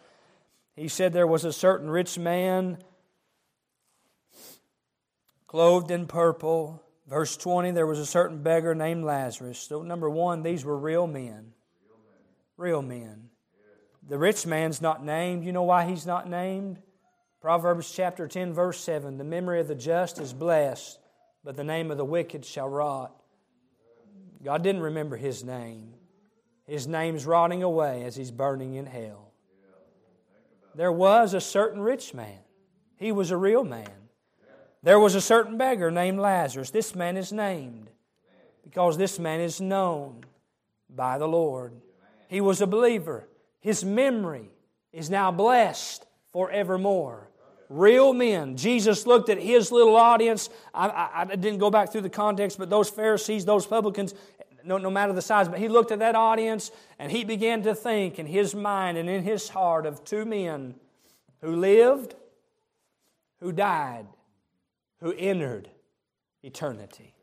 He 0.76 0.90
said 0.90 1.14
there 1.14 1.28
was 1.28 1.46
a 1.46 1.54
certain 1.54 1.90
rich 1.90 2.18
man 2.18 2.80
clothed 5.48 5.90
in 5.90 6.06
purple. 6.06 6.84
Verse 7.10 7.36
20, 7.38 7.72
there 7.72 7.88
was 7.88 7.98
a 7.98 8.06
certain 8.06 8.44
beggar 8.44 8.75
named 8.75 9.04
Lazarus. 9.04 9.58
So, 9.58 9.82
number 9.82 10.08
one, 10.08 10.44
these 10.44 10.63
were 10.63 10.78
real 10.78 11.08
men. 11.08 11.54
Real 12.56 12.84
men. 12.84 13.30
The 14.08 14.18
rich 14.18 14.46
man's 14.46 14.80
not 14.80 15.04
named. 15.04 15.44
You 15.44 15.51
know 15.51 15.63
why 15.63 15.86
he's 15.86 16.06
not 16.06 16.30
named? 16.30 16.80
Proverbs 17.42 17.92
chapter 17.92 18.28
10, 18.28 18.54
verse 18.54 18.80
7 18.80 19.18
The 19.18 19.24
memory 19.24 19.60
of 19.60 19.68
the 19.68 19.75
just 19.75 20.20
is 20.20 20.34
blessed, 20.34 21.00
but 21.44 21.56
the 21.56 21.63
name 21.63 21.89
of 21.89 21.98
the 21.98 22.06
wicked 22.06 22.46
shall 22.46 22.70
rot. 22.70 23.12
God 24.44 24.62
didn't 24.62 24.82
remember 24.82 25.18
his 25.18 25.44
name. 25.44 25.96
His 26.68 26.88
name's 26.88 27.25
rotting 27.25 27.63
away 27.63 28.04
as 28.04 28.16
he's 28.16 28.30
burning 28.30 28.75
in 28.75 28.86
hell. 28.86 29.32
There 30.75 30.92
was 30.92 31.34
a 31.34 31.42
certain 31.42 31.82
rich 31.82 32.13
man, 32.13 32.39
he 32.98 33.12
was 33.12 33.32
a 33.32 33.38
real 33.38 33.63
man. 33.63 34.09
There 34.81 35.00
was 35.00 35.15
a 35.15 35.21
certain 35.21 35.57
beggar 35.57 35.91
named 35.91 36.19
Lazarus. 36.19 36.71
This 36.71 36.95
man 36.95 37.17
is 37.17 37.31
named 37.31 37.89
because 38.63 38.98
this 38.98 39.19
man 39.19 39.39
is 39.39 39.59
known 39.59 40.24
by 40.89 41.17
the 41.17 41.27
Lord. 41.27 41.74
He 42.27 42.41
was 42.41 42.62
a 42.62 42.67
believer. 42.67 43.27
His 43.59 43.83
memory 43.83 44.50
is 44.93 45.09
now 45.09 45.31
blessed 45.31 46.05
forevermore 46.31 47.29
real 47.69 48.13
men. 48.13 48.57
Jesus 48.57 49.05
looked 49.05 49.29
at 49.29 49.38
his 49.38 49.71
little 49.71 49.95
audience. 49.95 50.50
I, 50.74 50.88
I, 50.89 51.21
I, 51.21 51.25
didn't 51.25 51.59
go 51.59 51.69
back 51.69 51.91
through 51.91 52.01
the 52.01 52.09
context, 52.09 52.57
but 52.57 52.69
those 52.69 52.89
Pharisees, 52.89 53.45
those 53.45 53.65
publicans, 53.65 54.15
no, 54.63 54.77
no 54.77 54.89
matter 54.89 55.13
the 55.13 55.21
size, 55.21 55.48
but 55.48 55.59
he 55.59 55.67
looked 55.67 55.91
at 55.91 56.00
that 56.00 56.15
audience 56.15 56.71
and 56.98 57.12
he 57.12 57.24
began 57.24 57.62
to 57.63 57.75
think 57.75 58.19
in 58.19 58.25
his 58.25 58.55
mind 58.55 58.98
and 58.98 59.07
in 59.07 59.24
his 59.24 59.50
heart 59.50 59.86
of 59.86 60.03
two 60.03 60.25
men 60.25 60.75
who 61.41 61.55
lived, 61.55 62.15
who 63.39 63.51
died, 63.51 64.07
who 65.01 65.13
entered 65.13 65.70
eternity. 66.44 67.13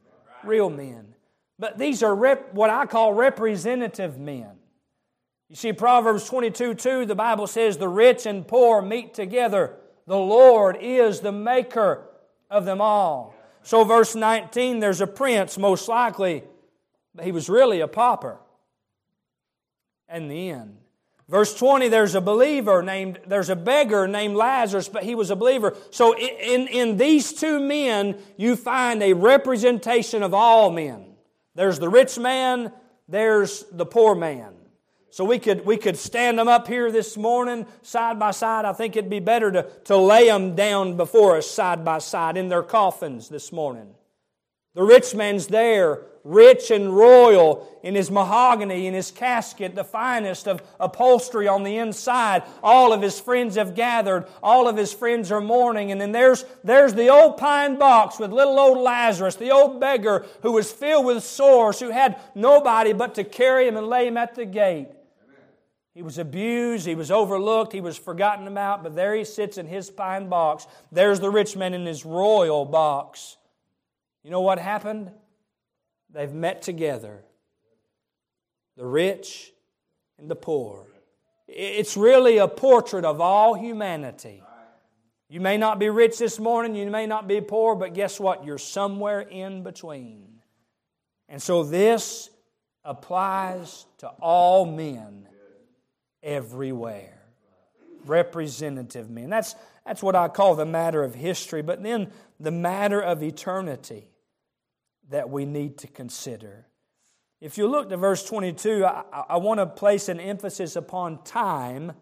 Real 0.45 0.71
men. 0.71 1.14
But 1.59 1.78
these 1.78 2.02
are 2.02 2.14
rep, 2.14 2.52
what 2.52 2.71
I 2.71 2.87
call 2.87 3.14
representative 3.14 4.18
men. 4.18 4.56
You 5.49 5.56
see, 5.56 5.73
Proverbs 5.73 6.26
22 6.26 6.75
2, 6.75 7.06
the 7.06 7.14
Bible 7.14 7.47
says, 7.47 7.78
The 7.78 7.88
rich 7.88 8.26
and 8.26 8.47
poor 8.47 8.83
meet 8.83 9.14
together 9.14 9.76
the 10.06 10.16
Lord 10.16 10.78
is 10.80 11.21
the 11.21 11.33
maker 11.33 12.04
of 12.50 12.64
them 12.64 12.80
all. 12.80 13.35
So, 13.62 13.83
verse 13.83 14.14
19, 14.14 14.78
there's 14.78 15.00
a 15.00 15.06
prince, 15.06 15.59
most 15.59 15.88
likely, 15.88 16.45
but 17.14 17.25
he 17.25 17.33
was 17.33 17.49
really 17.49 17.80
a 17.80 17.88
pauper. 17.88 18.38
And 20.09 20.30
the 20.30 20.50
end. 20.50 20.78
Verse 21.28 21.52
20, 21.54 21.88
there's 21.88 22.14
a 22.14 22.21
believer 22.21 22.83
named, 22.83 23.18
there's 23.26 23.50
a 23.50 23.56
beggar 23.56 24.06
named 24.06 24.37
Lazarus, 24.37 24.88
but 24.88 25.02
he 25.02 25.16
was 25.16 25.30
a 25.30 25.37
believer. 25.37 25.76
So 25.90 26.16
in, 26.16 26.68
in 26.68 26.97
these 26.99 27.33
two 27.33 27.59
men, 27.59 28.16
you 28.37 28.54
find 28.54 29.02
a 29.02 29.12
representation 29.12 30.23
of 30.23 30.33
all 30.33 30.71
men. 30.71 31.04
There's 31.56 31.80
the 31.80 31.88
rich 31.88 32.16
man, 32.16 32.71
there's 33.09 33.64
the 33.73 33.87
poor 33.87 34.14
man. 34.14 34.52
So 35.11 35.25
we 35.25 35.40
could, 35.40 35.66
we 35.66 35.78
could 35.78 35.97
stand 35.97 36.38
them 36.38 36.47
up 36.47 36.68
here 36.68 36.92
this 36.92 37.16
morning 37.16 37.66
side 37.83 38.21
by 38.21 38.30
side. 38.30 38.64
I 38.64 38.73
think 38.73 38.95
it'd 38.95 39.11
be 39.11 39.18
better 39.18 39.50
to, 39.50 39.62
to 39.87 39.97
lay 39.97 40.26
them 40.26 40.54
down 40.54 40.97
before 40.97 41.38
us 41.38 41.50
side 41.50 41.85
by 41.85 41.99
side 41.99 42.37
in 42.37 42.49
their 42.49 42.62
coffins 42.62 43.28
this 43.28 43.50
morning. 43.50 43.96
The 44.76 44.83
rich 44.83 45.14
man's 45.14 45.47
there, 45.47 46.02
rich 46.23 46.71
and 46.71 46.95
royal 46.95 47.66
in 47.83 47.95
his 47.95 48.11
mahogany, 48.11 48.87
in 48.87 48.92
his 48.92 49.11
casket, 49.11 49.75
the 49.75 49.85
finest 49.85 50.47
of 50.47 50.62
upholstery 50.78 51.49
on 51.49 51.62
the 51.62 51.78
inside. 51.78 52.42
All 52.62 52.92
of 52.92 53.00
his 53.00 53.18
friends 53.18 53.56
have 53.56 53.75
gathered. 53.75 54.26
All 54.42 54.68
of 54.68 54.76
his 54.76 54.92
friends 54.92 55.33
are 55.33 55.40
mourning. 55.40 55.92
And 55.92 55.99
then 55.99 56.12
there's, 56.12 56.45
there's 56.62 56.92
the 56.92 57.09
old 57.09 57.38
pine 57.38 57.78
box 57.78 58.18
with 58.18 58.33
little 58.33 58.61
old 58.61 58.76
Lazarus, 58.76 59.37
the 59.37 59.50
old 59.50 59.80
beggar 59.80 60.26
who 60.42 60.52
was 60.52 60.71
filled 60.71 61.06
with 61.06 61.25
sores, 61.25 61.80
who 61.80 61.88
had 61.88 62.21
nobody 62.35 62.92
but 62.92 63.14
to 63.14 63.25
carry 63.25 63.66
him 63.66 63.78
and 63.78 63.87
lay 63.87 64.06
him 64.06 64.18
at 64.18 64.35
the 64.35 64.45
gate. 64.45 64.88
He 65.95 66.02
was 66.02 66.18
abused, 66.18 66.85
he 66.85 66.95
was 66.95 67.11
overlooked, 67.11 67.73
he 67.73 67.80
was 67.80 67.97
forgotten 67.97 68.47
about, 68.47 68.83
but 68.83 68.95
there 68.95 69.14
he 69.14 69.25
sits 69.25 69.56
in 69.56 69.66
his 69.68 69.88
pine 69.88 70.28
box. 70.28 70.66
There's 70.92 71.18
the 71.18 71.30
rich 71.30 71.56
man 71.56 71.73
in 71.73 71.87
his 71.87 72.04
royal 72.04 72.66
box. 72.66 73.38
You 74.26 74.33
know 74.33 74.40
what 74.40 74.59
happened? 74.59 75.12
They've 76.12 76.33
met 76.33 76.61
together 76.61 77.23
the 78.76 78.85
rich 78.85 79.52
and 80.18 80.28
the 80.28 80.35
poor. 80.35 80.88
It's 81.47 81.97
really 81.97 82.38
a 82.38 82.49
portrait 82.49 83.04
of 83.04 83.21
all 83.21 83.54
humanity. 83.54 84.42
You 85.28 85.40
may 85.40 85.56
not 85.59 85.78
be 85.78 85.90
rich 85.90 86.18
this 86.18 86.40
morning, 86.40 86.75
you 86.75 86.90
may 86.90 87.06
not 87.06 87.28
be 87.28 87.40
poor, 87.40 87.76
but 87.76 87.95
guess 87.95 88.18
what? 88.18 88.45
You're 88.45 88.59
somewhere 88.59 89.21
in 89.21 89.62
between. 89.62 90.40
And 91.28 91.40
so 91.40 91.62
this 91.62 92.28
applies 92.85 93.87
to 93.99 94.09
all 94.09 94.66
men 94.66 95.28
everywhere. 96.25 97.23
Representative 98.04 99.09
men. 99.09 99.30
That's, 99.30 99.54
that's 99.87 100.02
what 100.02 100.16
I 100.16 100.26
call 100.26 100.56
the 100.56 100.66
matter 100.66 101.04
of 101.04 101.14
history, 101.14 101.62
but 101.62 101.80
then 101.80 102.11
the 102.40 102.50
matter 102.50 103.00
of 103.00 103.23
eternity 103.23 104.11
that 105.10 105.30
we 105.30 105.44
need 105.44 105.78
to 105.78 105.86
consider. 105.86 106.66
If 107.40 107.58
you 107.58 107.66
look 107.68 107.90
to 107.90 107.96
verse 107.96 108.25
22, 108.25 108.84
I, 108.84 109.04
I 109.12 109.36
want 109.36 109.60
to 109.60 109.66
place 109.66 110.08
an 110.08 110.20
emphasis 110.20 110.76
upon 110.76 111.22
time 111.22 111.92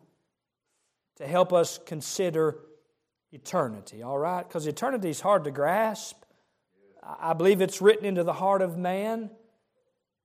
to 1.17 1.27
help 1.27 1.53
us 1.53 1.79
consider 1.85 2.61
eternity, 3.33 4.03
all 4.03 4.19
right? 4.19 4.47
Because 4.47 4.67
eternity 4.67 5.11
is 5.11 5.21
hard 5.21 5.45
to 5.45 5.51
grasp. 5.51 6.23
I 7.03 7.33
believe 7.33 7.61
it's 7.61 7.83
written 7.83 8.05
into 8.07 8.25
the 8.25 8.33
heart 8.33 8.63
of 8.63 8.79
man. 8.79 9.31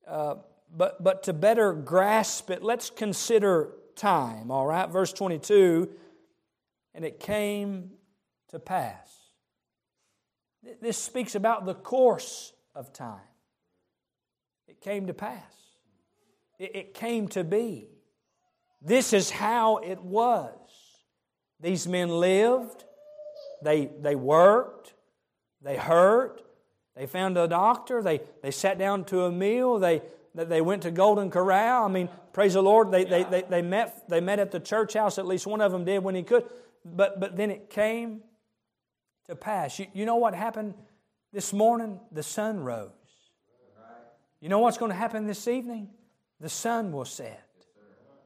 Uh, 0.07 0.35
but, 0.75 1.03
but 1.03 1.23
to 1.23 1.33
better 1.33 1.73
grasp 1.73 2.49
it, 2.49 2.63
let's 2.63 2.89
consider 2.89 3.71
time. 3.95 4.51
All 4.51 4.65
right, 4.65 4.89
verse 4.89 5.11
22 5.11 5.89
and 6.93 7.05
it 7.05 7.19
came 7.19 7.91
to 8.49 8.59
pass. 8.59 9.15
This 10.81 10.97
speaks 10.97 11.35
about 11.35 11.65
the 11.65 11.73
course 11.73 12.51
of 12.79 12.93
time. 12.93 13.19
It 14.69 14.79
came 14.79 15.07
to 15.07 15.13
pass, 15.13 15.53
it 16.57 16.93
came 16.93 17.27
to 17.29 17.43
be. 17.43 17.89
This 18.81 19.11
is 19.11 19.29
how 19.29 19.77
it 19.77 20.01
was. 20.01 20.55
These 21.59 21.85
men 21.87 22.07
lived, 22.07 22.85
they, 23.61 23.89
they 23.99 24.15
worked, 24.15 24.93
they 25.61 25.75
hurt, 25.75 26.41
they 26.95 27.05
found 27.05 27.37
a 27.37 27.49
doctor, 27.49 28.01
they, 28.01 28.21
they 28.41 28.51
sat 28.51 28.77
down 28.77 29.03
to 29.05 29.23
a 29.23 29.31
meal, 29.31 29.79
they, 29.79 30.01
they 30.33 30.61
went 30.61 30.83
to 30.83 30.91
Golden 30.91 31.29
Corral. 31.29 31.83
I 31.83 31.89
mean, 31.89 32.07
praise 32.31 32.53
the 32.53 32.63
Lord, 32.63 32.91
they, 32.91 33.03
they, 33.03 33.23
they, 33.23 33.41
they, 33.41 33.61
met, 33.61 34.07
they 34.07 34.21
met 34.21 34.39
at 34.39 34.51
the 34.51 34.59
church 34.61 34.93
house. 34.93 35.17
At 35.17 35.25
least 35.25 35.45
one 35.45 35.59
of 35.59 35.73
them 35.73 35.83
did 35.83 36.01
when 36.01 36.15
he 36.15 36.23
could. 36.23 36.45
But, 36.85 37.19
but 37.19 37.35
then 37.35 37.51
it 37.51 37.69
came 37.69 38.21
to 39.25 39.35
pass. 39.35 39.79
You, 39.79 39.87
you 39.93 40.05
know 40.05 40.15
what 40.15 40.33
happened 40.33 40.75
this 41.31 41.53
morning? 41.53 41.99
The 42.11 42.23
sun 42.23 42.59
rose. 42.59 42.91
You 44.41 44.49
know 44.49 44.59
what's 44.59 44.77
going 44.77 44.91
to 44.91 44.97
happen 44.97 45.27
this 45.27 45.47
evening? 45.47 45.89
The 46.39 46.49
sun 46.49 46.91
will 46.91 47.05
set. 47.05 47.45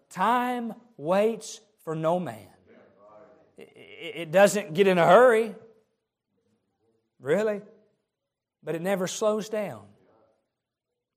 Time 0.10 0.74
waits 0.98 1.60
for 1.84 1.96
no 1.96 2.20
man. 2.20 2.48
It 3.58 4.32
doesn't 4.32 4.74
get 4.74 4.88
in 4.88 4.98
a 4.98 5.06
hurry, 5.06 5.56
really, 7.20 7.62
but 8.64 8.76
it 8.76 8.82
never 8.82 9.08
slows 9.08 9.50
down. 9.50 9.82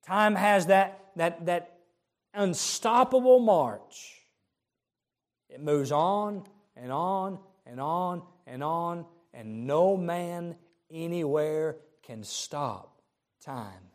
Time 0.06 0.34
has 0.34 0.66
that, 0.66 1.00
that, 1.16 1.46
that 1.46 1.78
unstoppable 2.32 3.40
march. 3.40 4.14
It 5.48 5.60
moves 5.60 5.92
on 5.92 6.44
and 6.76 6.92
on 6.92 7.38
and 7.66 7.80
on 7.80 8.22
and 8.46 8.62
on, 8.62 9.04
and 9.34 9.66
no 9.66 9.96
man 9.96 10.56
anywhere 10.90 11.76
can 12.02 12.22
stop 12.22 13.00
time 13.44 13.90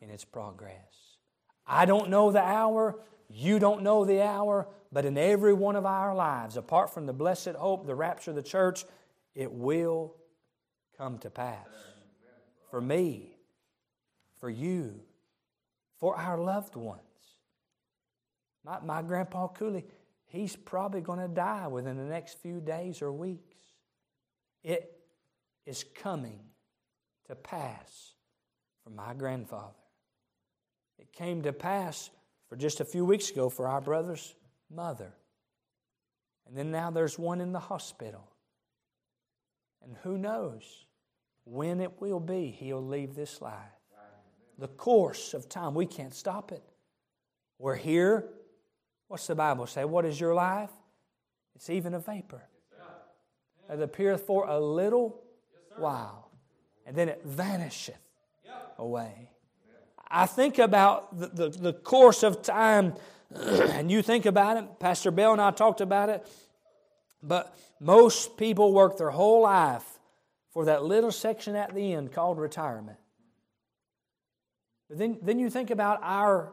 in 0.00 0.10
its 0.10 0.24
progress. 0.24 1.18
I 1.66 1.86
don't 1.86 2.10
know 2.10 2.30
the 2.30 2.42
hour, 2.42 3.00
you 3.28 3.58
don't 3.58 3.82
know 3.82 4.04
the 4.04 4.22
hour, 4.22 4.68
but 4.92 5.04
in 5.04 5.16
every 5.16 5.54
one 5.54 5.76
of 5.76 5.86
our 5.86 6.14
lives, 6.14 6.56
apart 6.56 6.92
from 6.92 7.06
the 7.06 7.12
blessed 7.12 7.50
hope, 7.50 7.86
the 7.86 7.94
rapture 7.94 8.30
of 8.30 8.36
the 8.36 8.42
church, 8.42 8.84
it 9.34 9.50
will 9.50 10.14
come 10.96 11.18
to 11.18 11.30
pass. 11.30 11.66
For 12.70 12.80
me, 12.80 13.36
for 14.38 14.50
you, 14.50 15.00
for 15.98 16.16
our 16.16 16.38
loved 16.38 16.76
ones. 16.76 17.00
My, 18.64 18.78
my 18.80 19.02
grandpa 19.02 19.48
Cooley, 19.48 19.84
he's 20.26 20.56
probably 20.56 21.00
going 21.00 21.18
to 21.18 21.28
die 21.28 21.66
within 21.66 21.96
the 21.96 22.04
next 22.04 22.38
few 22.38 22.60
days 22.60 23.02
or 23.02 23.12
weeks. 23.12 23.56
It 24.62 24.93
is 25.66 25.84
coming 25.94 26.40
to 27.26 27.34
pass 27.34 28.14
for 28.82 28.90
my 28.90 29.14
grandfather. 29.14 29.74
It 30.98 31.12
came 31.12 31.42
to 31.42 31.52
pass 31.52 32.10
for 32.48 32.56
just 32.56 32.80
a 32.80 32.84
few 32.84 33.04
weeks 33.04 33.30
ago 33.30 33.48
for 33.48 33.66
our 33.68 33.80
brother's 33.80 34.34
mother. 34.70 35.12
And 36.46 36.56
then 36.56 36.70
now 36.70 36.90
there's 36.90 37.18
one 37.18 37.40
in 37.40 37.52
the 37.52 37.60
hospital. 37.60 38.28
And 39.82 39.96
who 40.02 40.18
knows 40.18 40.86
when 41.44 41.80
it 41.80 42.00
will 42.00 42.20
be 42.20 42.50
he'll 42.50 42.84
leave 42.84 43.14
this 43.14 43.40
life. 43.40 43.54
The 44.58 44.68
course 44.68 45.34
of 45.34 45.48
time, 45.48 45.74
we 45.74 45.86
can't 45.86 46.14
stop 46.14 46.52
it. 46.52 46.62
We're 47.58 47.74
here. 47.74 48.28
What's 49.08 49.26
the 49.26 49.34
Bible 49.34 49.66
say? 49.66 49.84
What 49.84 50.04
is 50.04 50.20
your 50.20 50.34
life? 50.34 50.70
It's 51.56 51.70
even 51.70 51.94
a 51.94 51.98
vapor. 51.98 52.42
It 53.68 53.80
appeareth 53.80 54.26
for 54.26 54.46
a 54.46 54.60
little 54.60 55.23
while, 55.76 56.30
and 56.86 56.96
then 56.96 57.08
it 57.08 57.22
vanisheth 57.24 57.94
away. 58.78 59.30
I 60.08 60.26
think 60.26 60.58
about 60.58 61.18
the, 61.18 61.26
the, 61.26 61.48
the 61.48 61.72
course 61.72 62.22
of 62.22 62.42
time, 62.42 62.94
and 63.34 63.90
you 63.90 64.02
think 64.02 64.26
about 64.26 64.56
it. 64.56 64.78
Pastor 64.78 65.10
Bell 65.10 65.32
and 65.32 65.40
I 65.40 65.50
talked 65.50 65.80
about 65.80 66.08
it. 66.08 66.26
But 67.22 67.56
most 67.80 68.36
people 68.36 68.72
work 68.72 68.98
their 68.98 69.10
whole 69.10 69.42
life 69.42 69.98
for 70.52 70.66
that 70.66 70.84
little 70.84 71.10
section 71.10 71.56
at 71.56 71.74
the 71.74 71.94
end 71.94 72.12
called 72.12 72.38
retirement. 72.38 72.98
But 74.88 74.98
then, 74.98 75.18
then 75.22 75.38
you 75.38 75.50
think 75.50 75.70
about 75.70 76.00
our, 76.02 76.52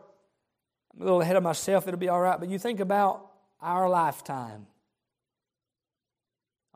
I'm 0.94 1.02
a 1.02 1.04
little 1.04 1.22
ahead 1.22 1.36
of 1.36 1.44
myself, 1.44 1.88
it'll 1.88 2.00
be 2.00 2.10
all 2.10 2.22
right, 2.22 2.40
but 2.40 2.50
you 2.50 2.58
think 2.58 2.80
about 2.80 3.28
our 3.62 3.90
lifetime. 3.90 4.66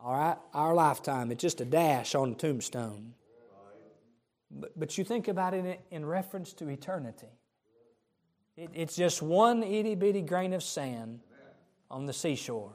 All 0.05 0.13
right? 0.13 0.37
Our 0.53 0.75
lifetime. 0.75 1.31
It's 1.31 1.41
just 1.41 1.61
a 1.61 1.65
dash 1.65 2.13
on 2.13 2.33
a 2.33 2.35
tombstone. 2.35 3.15
But, 4.51 4.79
but 4.79 4.97
you 4.99 5.03
think 5.03 5.27
about 5.27 5.55
it 5.55 5.81
in 5.89 6.05
reference 6.05 6.53
to 6.53 6.69
eternity. 6.69 7.27
It, 8.55 8.69
it's 8.75 8.95
just 8.95 9.23
one 9.23 9.63
itty 9.63 9.95
bitty 9.95 10.21
grain 10.21 10.53
of 10.53 10.61
sand 10.61 11.21
on 11.89 12.05
the 12.05 12.13
seashore. 12.13 12.73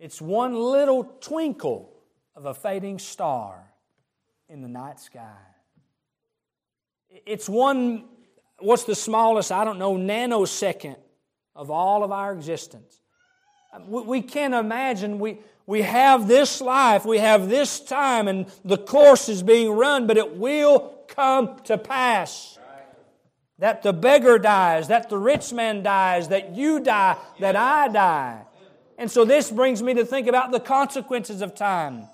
It's 0.00 0.20
one 0.20 0.54
little 0.54 1.04
twinkle 1.20 1.92
of 2.34 2.46
a 2.46 2.52
fading 2.52 2.98
star 2.98 3.62
in 4.48 4.60
the 4.60 4.68
night 4.68 4.98
sky. 4.98 5.38
It's 7.24 7.48
one, 7.48 8.06
what's 8.58 8.82
the 8.82 8.96
smallest, 8.96 9.52
I 9.52 9.64
don't 9.64 9.78
know, 9.78 9.94
nanosecond 9.94 10.96
of 11.54 11.70
all 11.70 12.02
of 12.02 12.10
our 12.10 12.32
existence. 12.32 13.00
We 13.86 14.22
can't 14.22 14.54
imagine, 14.54 15.18
we, 15.18 15.38
we 15.66 15.82
have 15.82 16.28
this 16.28 16.60
life, 16.60 17.04
we 17.04 17.18
have 17.18 17.48
this 17.48 17.80
time, 17.80 18.28
and 18.28 18.46
the 18.64 18.78
course 18.78 19.28
is 19.28 19.42
being 19.42 19.70
run, 19.70 20.06
but 20.06 20.16
it 20.16 20.36
will 20.36 20.94
come 21.08 21.58
to 21.64 21.76
pass. 21.78 22.58
That 23.58 23.82
the 23.82 23.92
beggar 23.92 24.38
dies, 24.38 24.88
that 24.88 25.08
the 25.08 25.18
rich 25.18 25.52
man 25.52 25.82
dies, 25.82 26.28
that 26.28 26.54
you 26.54 26.80
die, 26.80 27.16
that 27.40 27.56
I 27.56 27.88
die. 27.88 28.42
And 28.98 29.10
so 29.10 29.24
this 29.24 29.50
brings 29.50 29.82
me 29.82 29.94
to 29.94 30.04
think 30.04 30.26
about 30.26 30.52
the 30.52 30.60
consequences 30.60 31.42
of 31.42 31.54
time. 31.54 32.08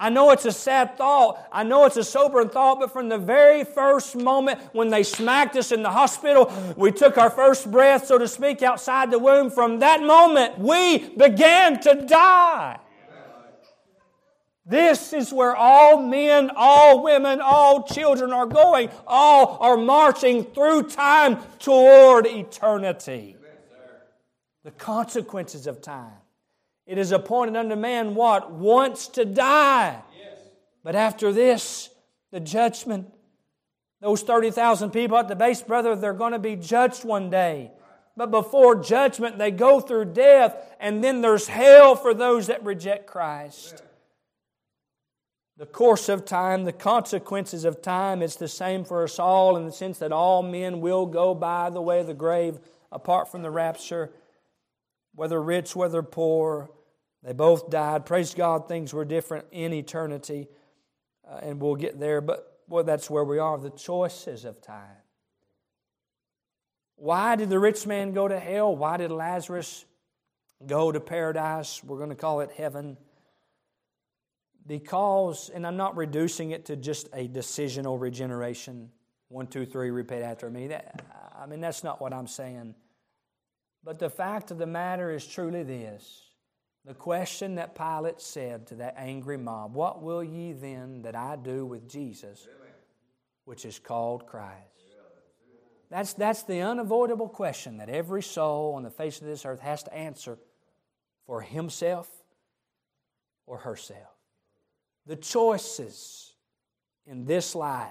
I 0.00 0.10
know 0.10 0.30
it's 0.30 0.44
a 0.44 0.52
sad 0.52 0.96
thought. 0.96 1.48
I 1.50 1.64
know 1.64 1.84
it's 1.84 1.96
a 1.96 2.04
sobering 2.04 2.50
thought, 2.50 2.78
but 2.78 2.92
from 2.92 3.08
the 3.08 3.18
very 3.18 3.64
first 3.64 4.14
moment 4.14 4.60
when 4.72 4.90
they 4.90 5.02
smacked 5.02 5.56
us 5.56 5.72
in 5.72 5.82
the 5.82 5.90
hospital, 5.90 6.52
we 6.76 6.92
took 6.92 7.18
our 7.18 7.30
first 7.30 7.70
breath, 7.70 8.06
so 8.06 8.18
to 8.18 8.28
speak, 8.28 8.62
outside 8.62 9.10
the 9.10 9.18
womb. 9.18 9.50
From 9.50 9.80
that 9.80 10.00
moment, 10.02 10.58
we 10.58 11.08
began 11.10 11.80
to 11.80 12.06
die. 12.06 12.78
This 14.64 15.14
is 15.14 15.32
where 15.32 15.56
all 15.56 16.02
men, 16.02 16.50
all 16.54 17.02
women, 17.02 17.40
all 17.40 17.84
children 17.84 18.34
are 18.34 18.46
going. 18.46 18.90
All 19.06 19.56
are 19.60 19.78
marching 19.78 20.44
through 20.44 20.90
time 20.90 21.38
toward 21.58 22.26
eternity. 22.26 23.36
The 24.64 24.70
consequences 24.72 25.66
of 25.66 25.80
time. 25.80 26.12
It 26.88 26.98
is 26.98 27.12
appointed 27.12 27.54
unto 27.54 27.76
man 27.76 28.16
what? 28.16 28.50
Wants 28.50 29.06
to 29.08 29.24
die. 29.24 30.02
But 30.82 30.96
after 30.96 31.32
this, 31.32 31.90
the 32.32 32.40
judgment. 32.40 33.12
Those 34.00 34.22
30,000 34.22 34.90
people 34.90 35.16
at 35.16 35.28
the 35.28 35.36
base, 35.36 35.62
brother, 35.62 35.94
they're 35.94 36.12
going 36.12 36.32
to 36.32 36.40
be 36.40 36.56
judged 36.56 37.04
one 37.04 37.30
day. 37.30 37.70
But 38.16 38.32
before 38.32 38.82
judgment, 38.82 39.38
they 39.38 39.52
go 39.52 39.80
through 39.80 40.06
death, 40.06 40.56
and 40.80 41.04
then 41.04 41.20
there's 41.20 41.46
hell 41.46 41.94
for 41.94 42.14
those 42.14 42.48
that 42.48 42.64
reject 42.64 43.06
Christ 43.06 43.82
the 45.58 45.66
course 45.66 46.08
of 46.08 46.24
time, 46.24 46.64
the 46.64 46.72
consequences 46.72 47.64
of 47.64 47.82
time, 47.82 48.22
it's 48.22 48.36
the 48.36 48.48
same 48.48 48.84
for 48.84 49.02
us 49.02 49.18
all 49.18 49.56
in 49.56 49.66
the 49.66 49.72
sense 49.72 49.98
that 49.98 50.12
all 50.12 50.40
men 50.40 50.80
will 50.80 51.04
go 51.04 51.34
by 51.34 51.68
the 51.68 51.82
way 51.82 51.98
of 51.98 52.06
the 52.06 52.14
grave 52.14 52.60
apart 52.92 53.28
from 53.28 53.42
the 53.42 53.50
rapture, 53.50 54.12
whether 55.16 55.42
rich, 55.42 55.74
whether 55.74 56.00
poor. 56.00 56.70
They 57.22 57.32
both 57.32 57.70
died. 57.70 58.06
Praise 58.06 58.34
God, 58.34 58.68
things 58.68 58.92
were 58.92 59.04
different 59.04 59.46
in 59.50 59.72
eternity, 59.72 60.48
uh, 61.28 61.38
and 61.42 61.60
we'll 61.60 61.76
get 61.76 61.98
there, 61.98 62.20
but 62.20 62.60
well, 62.68 62.84
that's 62.84 63.08
where 63.10 63.24
we 63.24 63.38
are 63.38 63.58
the 63.58 63.70
choices 63.70 64.44
of 64.44 64.60
time. 64.60 65.02
Why 66.96 67.36
did 67.36 67.48
the 67.48 67.58
rich 67.58 67.86
man 67.86 68.12
go 68.12 68.28
to 68.28 68.38
hell? 68.38 68.74
Why 68.76 68.96
did 68.96 69.10
Lazarus 69.10 69.84
go 70.66 70.92
to 70.92 71.00
paradise? 71.00 71.82
We're 71.82 71.96
going 71.96 72.10
to 72.10 72.16
call 72.16 72.40
it 72.40 72.50
heaven 72.56 72.96
because, 74.66 75.48
and 75.48 75.66
I'm 75.66 75.76
not 75.76 75.96
reducing 75.96 76.50
it 76.50 76.66
to 76.66 76.76
just 76.76 77.08
a 77.12 77.26
decisional 77.26 77.98
regeneration. 78.00 78.90
One, 79.28 79.46
two, 79.46 79.64
three, 79.64 79.90
repeat 79.90 80.22
after 80.22 80.50
me. 80.50 80.68
That, 80.68 81.02
I 81.38 81.46
mean, 81.46 81.60
that's 81.60 81.82
not 81.82 82.00
what 82.00 82.12
I'm 82.12 82.26
saying. 82.26 82.74
But 83.82 83.98
the 83.98 84.10
fact 84.10 84.50
of 84.50 84.58
the 84.58 84.66
matter 84.66 85.10
is 85.10 85.26
truly 85.26 85.62
this 85.62 86.27
the 86.88 86.94
question 86.94 87.56
that 87.56 87.74
Pilate 87.74 88.18
said 88.18 88.66
to 88.68 88.76
that 88.76 88.94
angry 88.96 89.36
mob 89.36 89.74
What 89.74 90.02
will 90.02 90.24
ye 90.24 90.54
then 90.54 91.02
that 91.02 91.14
I 91.14 91.36
do 91.36 91.66
with 91.66 91.86
Jesus, 91.86 92.48
which 93.44 93.66
is 93.66 93.78
called 93.78 94.26
Christ? 94.26 94.56
That's, 95.90 96.14
that's 96.14 96.44
the 96.44 96.62
unavoidable 96.62 97.28
question 97.28 97.76
that 97.76 97.90
every 97.90 98.22
soul 98.22 98.74
on 98.74 98.84
the 98.84 98.90
face 98.90 99.20
of 99.20 99.26
this 99.26 99.44
earth 99.44 99.60
has 99.60 99.82
to 99.82 99.94
answer 99.94 100.38
for 101.26 101.42
himself 101.42 102.08
or 103.46 103.58
herself. 103.58 104.16
The 105.06 105.16
choices 105.16 106.32
in 107.06 107.26
this 107.26 107.54
life 107.54 107.90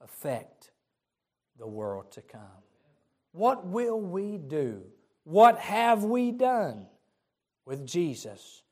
affect 0.00 0.70
the 1.58 1.66
world 1.66 2.12
to 2.12 2.22
come. 2.22 2.62
What 3.32 3.66
will 3.66 4.00
we 4.00 4.38
do? 4.38 4.82
What 5.24 5.58
have 5.58 6.04
we 6.04 6.30
done 6.30 6.86
with 7.64 7.86
Jesus, 7.86 8.62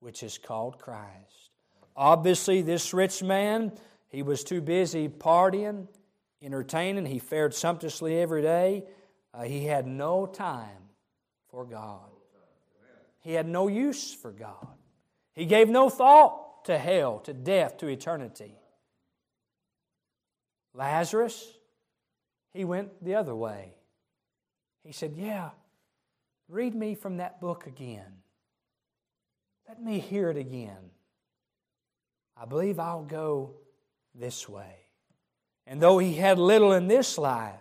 which 0.00 0.22
is 0.22 0.38
called 0.38 0.78
Christ? 0.78 1.50
Obviously, 1.96 2.62
this 2.62 2.94
rich 2.94 3.22
man, 3.22 3.72
he 4.08 4.22
was 4.22 4.44
too 4.44 4.60
busy 4.60 5.08
partying, 5.08 5.88
entertaining. 6.42 7.06
He 7.06 7.18
fared 7.18 7.54
sumptuously 7.54 8.20
every 8.20 8.42
day. 8.42 8.84
Uh, 9.34 9.42
he 9.42 9.64
had 9.64 9.86
no 9.86 10.26
time 10.26 10.88
for 11.50 11.64
God. 11.64 12.00
He 13.20 13.34
had 13.34 13.46
no 13.46 13.68
use 13.68 14.12
for 14.12 14.32
God. 14.32 14.66
He 15.34 15.46
gave 15.46 15.68
no 15.68 15.88
thought 15.88 16.64
to 16.64 16.78
hell, 16.78 17.20
to 17.20 17.32
death, 17.32 17.78
to 17.78 17.86
eternity. 17.86 18.54
Lazarus, 20.74 21.58
he 22.52 22.64
went 22.64 23.04
the 23.04 23.14
other 23.14 23.34
way. 23.34 23.74
He 24.84 24.92
said, 24.92 25.14
Yeah, 25.16 25.50
read 26.52 26.74
me 26.74 26.94
from 26.94 27.16
that 27.16 27.40
book 27.40 27.66
again. 27.66 28.20
Let 29.66 29.82
me 29.82 29.98
hear 29.98 30.28
it 30.28 30.36
again. 30.36 30.90
I 32.36 32.44
believe 32.44 32.78
I'll 32.78 33.04
go 33.04 33.54
this 34.14 34.48
way. 34.48 34.76
And 35.66 35.80
though 35.80 35.98
he 35.98 36.14
had 36.14 36.38
little 36.38 36.72
in 36.72 36.88
this 36.88 37.16
life, 37.16 37.54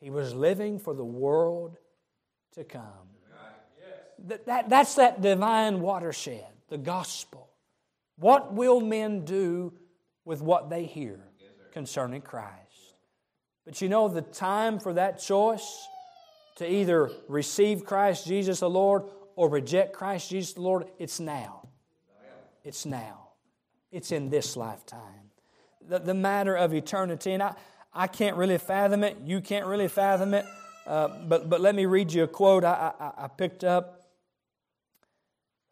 he 0.00 0.10
was 0.10 0.32
living 0.32 0.78
for 0.78 0.94
the 0.94 1.04
world 1.04 1.76
to 2.54 2.62
come. 2.62 2.82
That, 4.26 4.46
that, 4.46 4.68
that's 4.68 4.94
that 4.96 5.20
divine 5.20 5.80
watershed, 5.80 6.46
the 6.68 6.78
gospel 6.78 7.48
What 8.16 8.52
will 8.52 8.80
men 8.80 9.24
do 9.24 9.72
with 10.24 10.42
what 10.42 10.70
they 10.70 10.84
hear 10.84 11.20
concerning 11.72 12.22
Christ? 12.22 12.94
But 13.64 13.80
you 13.80 13.88
know, 13.88 14.08
the 14.08 14.22
time 14.22 14.80
for 14.80 14.92
that 14.94 15.20
choice 15.20 15.86
to 16.58 16.70
either 16.70 17.10
receive 17.28 17.84
Christ 17.84 18.26
Jesus 18.26 18.60
the 18.60 18.70
Lord 18.70 19.04
or 19.36 19.48
reject 19.48 19.92
Christ 19.92 20.30
Jesus 20.30 20.54
the 20.54 20.60
Lord, 20.60 20.86
it's 20.98 21.20
now. 21.20 21.68
It's 22.64 22.84
now. 22.84 23.28
It's 23.92 24.12
in 24.12 24.28
this 24.28 24.56
lifetime. 24.56 25.30
The, 25.88 26.00
the 26.00 26.14
matter 26.14 26.56
of 26.56 26.74
eternity, 26.74 27.32
and 27.32 27.42
I, 27.42 27.54
I 27.94 28.08
can't 28.08 28.36
really 28.36 28.58
fathom 28.58 29.04
it. 29.04 29.16
You 29.24 29.40
can't 29.40 29.66
really 29.66 29.88
fathom 29.88 30.34
it. 30.34 30.44
Uh, 30.84 31.08
but, 31.26 31.48
but 31.48 31.60
let 31.60 31.74
me 31.74 31.86
read 31.86 32.12
you 32.12 32.24
a 32.24 32.28
quote 32.28 32.64
I, 32.64 32.92
I, 32.98 33.24
I 33.24 33.28
picked 33.28 33.62
up. 33.62 34.10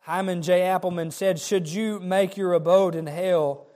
Hyman 0.01 0.41
J. 0.43 0.61
Appelman 0.61 1.13
said, 1.13 1.41
Should 1.41 1.69
you 1.69 1.99
make 1.99 2.37
your 2.37 2.53
abode 2.53 2.95
in 2.95 3.09
hell, 3.09 3.67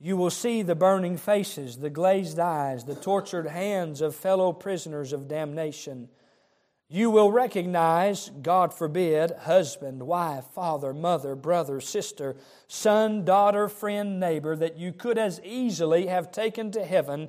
you 0.00 0.16
will 0.16 0.30
see 0.30 0.62
the 0.62 0.74
burning 0.74 1.18
faces, 1.18 1.76
the 1.78 1.90
glazed 1.90 2.38
eyes, 2.38 2.84
the 2.84 2.94
tortured 2.94 3.46
hands 3.46 4.00
of 4.00 4.16
fellow 4.16 4.54
prisoners 4.54 5.12
of 5.12 5.28
damnation 5.28 6.08
you 6.88 7.10
will 7.10 7.32
recognize, 7.32 8.30
God 8.42 8.72
forbid, 8.72 9.32
husband, 9.32 10.04
wife, 10.04 10.44
father, 10.54 10.94
mother, 10.94 11.34
brother, 11.34 11.80
sister, 11.80 12.36
son, 12.68 13.24
daughter, 13.24 13.68
friend, 13.68 14.20
neighbor 14.20 14.54
that 14.54 14.78
you 14.78 14.92
could 14.92 15.18
as 15.18 15.40
easily 15.42 16.06
have 16.06 16.30
taken 16.30 16.70
to 16.72 16.84
heaven 16.84 17.28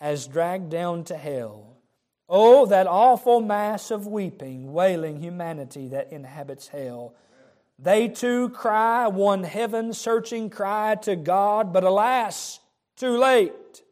as 0.00 0.28
dragged 0.28 0.70
down 0.70 1.02
to 1.04 1.16
hell. 1.16 1.78
Oh, 2.28 2.66
that 2.66 2.86
awful 2.86 3.40
mass 3.40 3.90
of 3.90 4.06
weeping, 4.06 4.72
wailing 4.72 5.20
humanity 5.20 5.88
that 5.88 6.12
inhabits 6.12 6.68
hell. 6.68 7.14
They 7.80 8.06
too 8.06 8.50
cry 8.50 9.08
one 9.08 9.42
heaven 9.42 9.92
searching 9.92 10.50
cry 10.50 10.94
to 11.02 11.16
God, 11.16 11.72
but 11.72 11.82
alas, 11.82 12.60
too 12.96 13.18
late. 13.18 13.82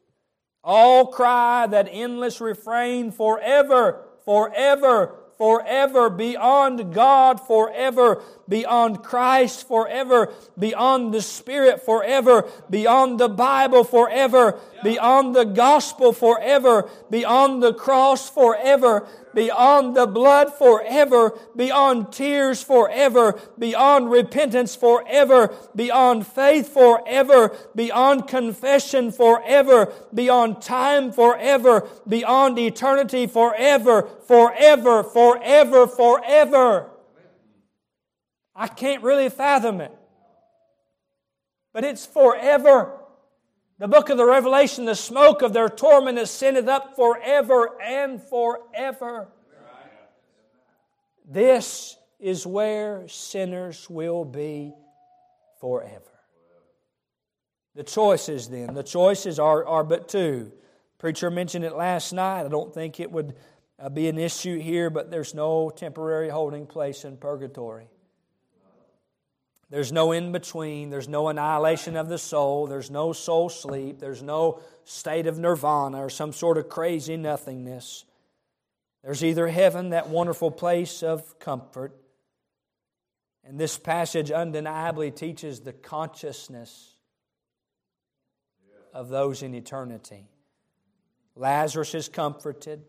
All 0.63 1.07
cry 1.07 1.67
that 1.67 1.89
endless 1.91 2.39
refrain 2.39 3.11
forever 3.11 4.07
forever, 4.25 5.15
forever, 5.37 6.09
beyond 6.09 6.93
God 6.93 7.39
forever, 7.45 8.21
beyond 8.47 9.03
Christ 9.03 9.67
forever, 9.67 10.31
beyond 10.57 11.13
the 11.13 11.21
Spirit 11.21 11.83
forever, 11.83 12.47
beyond 12.69 13.19
the 13.19 13.29
Bible 13.29 13.83
forever, 13.83 14.59
beyond 14.83 15.35
the 15.35 15.45
gospel 15.45 16.13
forever, 16.13 16.89
beyond 17.09 17.63
the 17.63 17.73
cross 17.73 18.29
forever, 18.29 19.07
beyond 19.33 19.95
the 19.95 20.07
blood 20.07 20.53
forever, 20.53 21.37
beyond 21.55 22.11
tears 22.11 22.63
forever, 22.63 23.39
beyond 23.57 24.11
repentance 24.11 24.75
forever, 24.75 25.53
beyond 25.75 26.25
faith 26.27 26.73
forever, 26.73 27.55
beyond 27.75 28.27
confession 28.27 29.11
forever, 29.11 29.91
beyond 30.13 30.61
time 30.61 31.11
forever, 31.11 31.87
beyond 32.07 32.57
eternity 32.59 33.27
forever, 33.27 34.07
forever, 34.27 35.03
forever, 35.03 35.87
forever. 35.87 36.89
I 38.55 38.67
can't 38.67 39.03
really 39.03 39.29
fathom 39.29 39.81
it. 39.81 39.91
But 41.73 41.83
it's 41.83 42.05
forever. 42.05 42.99
The 43.83 43.89
book 43.89 44.09
of 44.09 44.15
the 44.15 44.25
Revelation, 44.25 44.85
the 44.85 44.95
smoke 44.95 45.41
of 45.41 45.51
their 45.51 45.67
torment 45.67 46.17
is 46.17 46.31
sendeth 46.31 46.69
up 46.69 46.95
forever 46.95 47.71
and 47.81 48.23
forever. 48.23 49.27
This 51.29 51.97
is 52.17 52.47
where 52.47 53.05
sinners 53.09 53.89
will 53.89 54.23
be 54.23 54.73
forever. 55.59 55.99
The 57.75 57.83
choices, 57.83 58.47
then, 58.47 58.73
the 58.73 58.83
choices 58.83 59.37
are, 59.37 59.65
are 59.65 59.83
but 59.83 60.07
two. 60.07 60.53
Preacher 60.97 61.29
mentioned 61.29 61.65
it 61.65 61.75
last 61.75 62.13
night. 62.13 62.45
I 62.45 62.47
don't 62.47 62.73
think 62.73 63.01
it 63.01 63.11
would 63.11 63.35
uh, 63.77 63.89
be 63.89 64.07
an 64.07 64.17
issue 64.17 64.59
here, 64.59 64.89
but 64.91 65.11
there's 65.11 65.33
no 65.33 65.69
temporary 65.69 66.29
holding 66.29 66.67
place 66.67 67.03
in 67.03 67.17
purgatory. 67.17 67.89
There's 69.73 69.91
no 69.91 70.11
in 70.11 70.31
between. 70.31 70.91
There's 70.91 71.07
no 71.07 71.29
annihilation 71.29 71.97
of 71.97 72.07
the 72.07 72.19
soul. 72.19 72.67
There's 72.67 72.91
no 72.91 73.11
soul 73.11 73.49
sleep. 73.49 73.97
There's 73.97 74.21
no 74.21 74.61
state 74.83 75.25
of 75.25 75.39
nirvana 75.39 75.97
or 75.97 76.11
some 76.11 76.31
sort 76.31 76.59
of 76.59 76.69
crazy 76.69 77.17
nothingness. 77.17 78.05
There's 79.03 79.23
either 79.23 79.47
heaven, 79.47 79.89
that 79.89 80.09
wonderful 80.09 80.51
place 80.51 81.01
of 81.01 81.39
comfort, 81.39 81.91
and 83.43 83.59
this 83.59 83.75
passage 83.79 84.29
undeniably 84.29 85.09
teaches 85.09 85.61
the 85.61 85.73
consciousness 85.73 86.93
of 88.93 89.09
those 89.09 89.41
in 89.41 89.55
eternity. 89.55 90.27
Lazarus 91.35 91.95
is 91.95 92.09
comforted. 92.09 92.83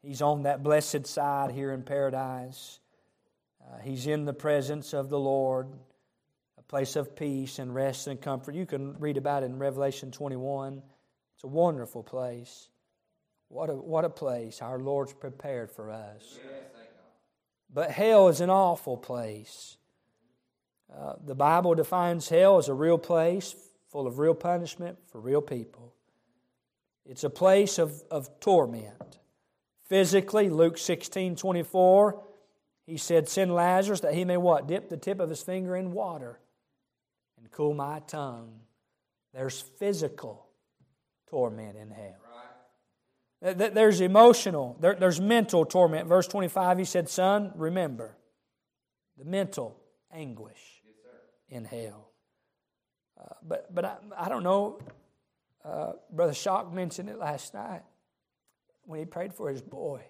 He's 0.00 0.22
on 0.22 0.44
that 0.44 0.62
blessed 0.62 1.08
side 1.08 1.50
here 1.50 1.72
in 1.72 1.82
paradise. 1.82 2.78
Uh, 3.60 3.78
he's 3.78 4.06
in 4.06 4.26
the 4.26 4.32
presence 4.32 4.92
of 4.92 5.08
the 5.08 5.18
Lord 5.18 5.66
place 6.70 6.94
of 6.94 7.16
peace 7.16 7.58
and 7.58 7.74
rest 7.74 8.06
and 8.06 8.20
comfort. 8.22 8.54
You 8.54 8.64
can 8.64 8.96
read 9.00 9.16
about 9.16 9.42
it 9.42 9.46
in 9.46 9.58
Revelation 9.58 10.12
21. 10.12 10.80
It's 11.34 11.42
a 11.42 11.48
wonderful 11.48 12.04
place. 12.04 12.68
What 13.48 13.70
a, 13.70 13.74
what 13.74 14.04
a 14.04 14.08
place 14.08 14.62
our 14.62 14.78
Lord's 14.78 15.12
prepared 15.12 15.72
for 15.72 15.90
us. 15.90 16.38
But 17.74 17.90
hell 17.90 18.28
is 18.28 18.40
an 18.40 18.50
awful 18.50 18.96
place. 18.96 19.78
Uh, 20.96 21.14
the 21.26 21.34
Bible 21.34 21.74
defines 21.74 22.28
hell 22.28 22.58
as 22.58 22.68
a 22.68 22.74
real 22.74 22.98
place 22.98 23.52
full 23.90 24.06
of 24.06 24.20
real 24.20 24.34
punishment 24.34 24.96
for 25.08 25.20
real 25.20 25.42
people. 25.42 25.92
It's 27.04 27.24
a 27.24 27.30
place 27.30 27.80
of, 27.80 28.00
of 28.12 28.38
torment. 28.38 29.18
Physically, 29.88 30.48
Luke 30.48 30.78
16 30.78 31.34
24, 31.34 32.22
he 32.86 32.96
said, 32.96 33.28
Send 33.28 33.52
Lazarus 33.52 34.00
that 34.00 34.14
he 34.14 34.24
may 34.24 34.36
what? 34.36 34.68
Dip 34.68 34.88
the 34.88 34.96
tip 34.96 35.18
of 35.18 35.30
his 35.30 35.42
finger 35.42 35.74
in 35.74 35.90
water 35.90 36.38
and 37.50 37.56
cool 37.56 37.74
my 37.74 38.00
tongue. 38.06 38.60
There's 39.34 39.60
physical 39.60 40.46
torment 41.28 41.76
in 41.76 41.90
hell. 41.90 42.16
There's 43.42 44.00
emotional, 44.00 44.76
there's 44.80 45.20
mental 45.20 45.64
torment. 45.64 46.08
Verse 46.08 46.26
25, 46.26 46.78
he 46.78 46.84
said, 46.84 47.08
Son, 47.08 47.52
remember 47.54 48.16
the 49.16 49.24
mental 49.24 49.80
anguish 50.12 50.82
in 51.48 51.64
hell. 51.64 52.10
Uh, 53.18 53.34
but 53.42 53.74
but 53.74 53.84
I, 53.84 53.96
I 54.16 54.28
don't 54.28 54.42
know. 54.42 54.80
Uh, 55.64 55.92
Brother 56.10 56.34
Shock 56.34 56.72
mentioned 56.72 57.08
it 57.08 57.18
last 57.18 57.54
night 57.54 57.82
when 58.84 58.98
he 58.98 59.04
prayed 59.04 59.34
for 59.34 59.50
his 59.50 59.62
boy. 59.62 60.02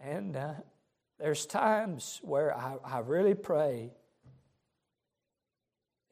And 0.00 0.36
uh, 0.36 0.54
there's 1.18 1.46
times 1.46 2.20
where 2.22 2.56
I, 2.56 2.76
I 2.84 2.98
really 3.00 3.34
pray 3.34 3.92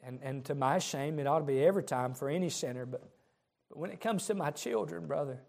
and, 0.06 0.20
and 0.22 0.44
to 0.44 0.54
my 0.54 0.78
shame, 0.78 1.18
it 1.18 1.26
ought 1.26 1.40
to 1.40 1.44
be 1.44 1.64
every 1.64 1.82
time 1.82 2.14
for 2.14 2.28
any 2.30 2.48
sinner. 2.48 2.86
But, 2.86 3.02
but 3.68 3.78
when 3.78 3.90
it 3.90 4.00
comes 4.00 4.26
to 4.26 4.34
my 4.34 4.50
children, 4.52 5.06
brother, 5.06 5.42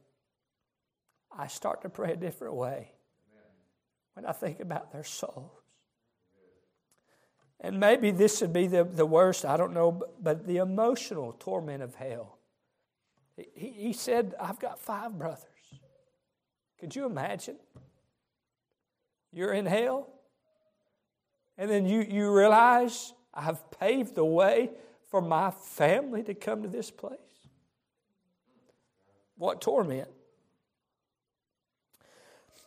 I 1.31 1.47
start 1.47 1.83
to 1.83 1.89
pray 1.89 2.13
a 2.13 2.15
different 2.15 2.55
way 2.55 2.91
when 4.15 4.25
I 4.25 4.31
think 4.31 4.59
about 4.59 4.91
their 4.91 5.03
souls. 5.03 5.51
And 7.59 7.79
maybe 7.79 8.11
this 8.11 8.41
would 8.41 8.53
be 8.53 8.67
the, 8.67 8.83
the 8.83 9.05
worst, 9.05 9.45
I 9.45 9.57
don't 9.57 9.73
know, 9.73 9.91
but, 9.91 10.23
but 10.23 10.47
the 10.47 10.57
emotional 10.57 11.33
torment 11.33 11.83
of 11.83 11.95
hell. 11.95 12.37
He, 13.35 13.69
he 13.69 13.93
said, 13.93 14.33
I've 14.39 14.59
got 14.59 14.79
five 14.79 15.17
brothers. 15.17 15.43
Could 16.79 16.95
you 16.95 17.05
imagine? 17.05 17.57
You're 19.33 19.53
in 19.53 19.65
hell, 19.65 20.07
and 21.57 21.69
then 21.69 21.85
you, 21.85 22.01
you 22.01 22.31
realize 22.31 23.13
I've 23.37 23.69
paved 23.69 24.15
the 24.15 24.25
way 24.25 24.71
for 25.11 25.21
my 25.21 25.51
family 25.51 26.23
to 26.23 26.33
come 26.33 26.63
to 26.63 26.67
this 26.67 26.89
place. 26.89 27.19
What 29.37 29.61
torment? 29.61 30.09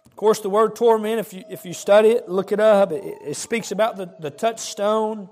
Of 0.07 0.15
course, 0.15 0.41
the 0.41 0.51
word 0.51 0.77
torment, 0.77 1.19
if 1.19 1.33
you, 1.33 1.43
if 1.51 1.65
you 1.65 1.73
study 1.73 2.11
it, 2.11 2.29
look 2.29 2.53
it 2.53 2.61
up, 2.61 2.93
it, 2.93 3.19
it 3.25 3.37
speaks 3.37 3.73
about 3.73 3.97
the, 3.97 4.15
the 4.21 4.31
touchstone, 4.31 5.29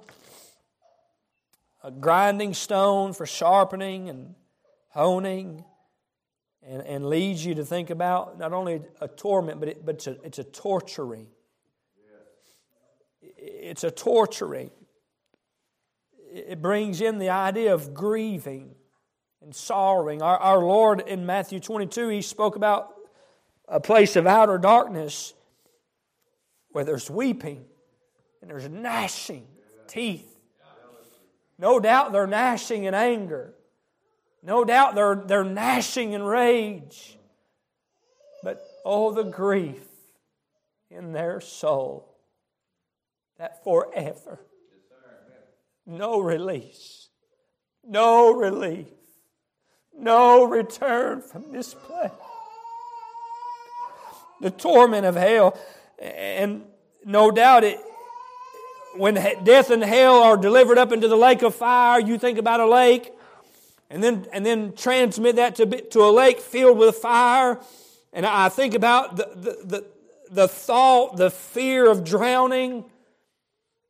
a 1.85 1.90
grinding 1.92 2.53
stone 2.53 3.12
for 3.12 3.24
sharpening 3.24 4.09
and 4.09 4.35
honing, 4.88 5.64
and, 6.66 6.83
and 6.83 7.09
leads 7.09 7.44
you 7.44 7.55
to 7.55 7.64
think 7.64 7.90
about 7.90 8.38
not 8.38 8.53
only 8.53 8.83
a 9.01 9.07
torment, 9.07 9.61
but, 9.61 9.68
it, 9.68 9.87
but 9.87 9.96
it's, 9.96 10.07
a, 10.09 10.16
it's 10.24 10.38
a 10.38 10.44
torturing. 10.44 11.29
It's 13.20 13.85
a 13.85 13.90
torturing 13.90 14.70
it 16.32 16.62
brings 16.62 17.00
in 17.00 17.18
the 17.18 17.30
idea 17.30 17.74
of 17.74 17.94
grieving 17.94 18.74
and 19.42 19.54
sorrowing. 19.54 20.22
Our, 20.22 20.36
our 20.38 20.58
Lord 20.58 21.00
in 21.00 21.26
Matthew 21.26 21.60
22, 21.60 22.08
he 22.08 22.22
spoke 22.22 22.56
about 22.56 22.94
a 23.68 23.80
place 23.80 24.16
of 24.16 24.26
outer 24.26 24.58
darkness 24.58 25.34
where 26.70 26.84
there's 26.84 27.10
weeping 27.10 27.64
and 28.40 28.50
there's 28.50 28.68
gnashing 28.68 29.46
of 29.80 29.86
teeth. 29.86 30.38
No 31.58 31.80
doubt 31.80 32.12
they're 32.12 32.26
gnashing 32.26 32.84
in 32.84 32.94
anger. 32.94 33.54
No 34.42 34.64
doubt 34.64 34.94
they're, 34.94 35.16
they're 35.16 35.44
gnashing 35.44 36.12
in 36.12 36.22
rage. 36.22 37.18
But 38.42 38.64
oh, 38.84 39.12
the 39.12 39.24
grief 39.24 39.86
in 40.90 41.12
their 41.12 41.40
soul 41.40 42.08
that 43.38 43.62
forever, 43.64 44.40
no 45.88 46.20
release, 46.20 47.09
no 47.83 48.33
relief, 48.35 48.88
no 49.98 50.44
return 50.44 51.22
from 51.22 51.51
this 51.51 51.74
place. 51.74 52.11
The 54.40 54.51
torment 54.51 55.07
of 55.07 55.16
hell, 55.16 55.59
and 55.98 56.64
no 57.05 57.31
doubt 57.31 57.64
it, 57.64 57.81
when 58.96 59.14
death 59.14 59.70
and 59.70 59.83
hell 59.83 60.22
are 60.22 60.37
delivered 60.37 60.79
up 60.79 60.92
into 60.92 61.09
the 61.09 61.16
lake 61.16 61.42
of 61.42 61.55
fire, 61.55 61.98
you 61.98 62.18
think 62.18 62.38
about 62.38 62.61
a 62.61 62.66
lake, 62.66 63.12
and 63.90 64.03
then, 64.03 64.27
and 64.33 64.44
then 64.44 64.74
transmit 64.74 65.37
that 65.37 65.57
to, 65.57 65.66
to 65.66 66.01
a 66.05 66.11
lake 66.11 66.40
filled 66.40 66.79
with 66.79 66.96
fire. 66.96 67.59
And 68.12 68.27
I 68.27 68.48
think 68.51 68.74
about 68.74 69.16
the, 69.16 69.31
the, 69.35 69.59
the, 69.64 69.85
the 70.31 70.48
thought, 70.48 71.16
the 71.16 71.31
fear 71.31 71.90
of 71.90 72.05
drowning, 72.05 72.85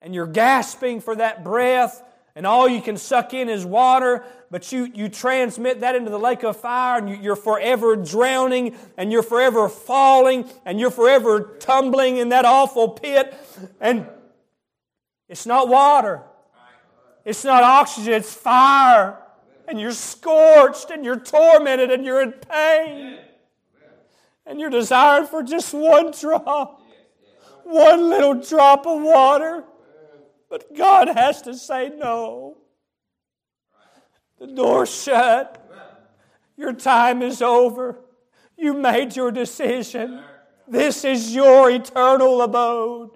and 0.02 0.14
you're 0.14 0.26
gasping 0.26 1.00
for 1.00 1.16
that 1.16 1.44
breath, 1.44 2.02
and 2.34 2.46
all 2.46 2.68
you 2.68 2.80
can 2.80 2.96
suck 2.96 3.34
in 3.34 3.48
is 3.48 3.64
water, 3.64 4.22
but 4.50 4.70
you, 4.70 4.84
you 4.94 5.08
transmit 5.08 5.80
that 5.80 5.96
into 5.96 6.08
the 6.10 6.18
lake 6.18 6.44
of 6.44 6.56
fire, 6.56 6.98
and 6.98 7.24
you, 7.24 7.32
are 7.32 7.36
forever 7.36 7.96
drowning, 7.96 8.76
and 8.96 9.10
you're 9.10 9.24
forever 9.24 9.68
falling, 9.68 10.48
and 10.64 10.78
you're 10.78 10.92
forever 10.92 11.56
tumbling 11.58 12.18
in 12.18 12.28
that 12.28 12.44
awful 12.44 12.90
pit. 12.90 13.34
And 13.80 14.06
it's 15.28 15.46
not 15.46 15.68
water, 15.68 16.22
it's 17.24 17.44
not 17.44 17.64
oxygen, 17.64 18.14
it's 18.14 18.32
fire. 18.32 19.18
And 19.66 19.78
you're 19.78 19.92
scorched, 19.92 20.90
and 20.90 21.04
you're 21.04 21.20
tormented, 21.20 21.90
and 21.90 22.04
you're 22.04 22.22
in 22.22 22.32
pain. 22.32 23.18
And 24.46 24.58
you're 24.58 24.70
desiring 24.70 25.26
for 25.26 25.42
just 25.42 25.74
one 25.74 26.12
drop, 26.12 26.80
one 27.64 28.08
little 28.08 28.34
drop 28.34 28.86
of 28.86 29.02
water. 29.02 29.64
But 30.48 30.74
God 30.76 31.08
has 31.08 31.42
to 31.42 31.54
say 31.54 31.90
no. 31.90 32.56
The 34.38 34.46
door's 34.46 34.90
shut. 34.90 35.64
Your 36.56 36.72
time 36.72 37.22
is 37.22 37.42
over. 37.42 37.98
You 38.56 38.74
made 38.74 39.14
your 39.14 39.30
decision. 39.30 40.20
This 40.66 41.04
is 41.04 41.34
your 41.34 41.70
eternal 41.70 42.42
abode. 42.42 43.10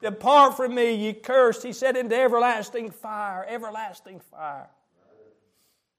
Depart 0.00 0.56
from 0.56 0.74
me, 0.74 0.94
ye 0.94 1.12
cursed. 1.12 1.62
He 1.62 1.72
said, 1.72 1.96
into 1.96 2.16
everlasting 2.16 2.90
fire, 2.90 3.46
everlasting 3.48 4.20
fire. 4.20 4.68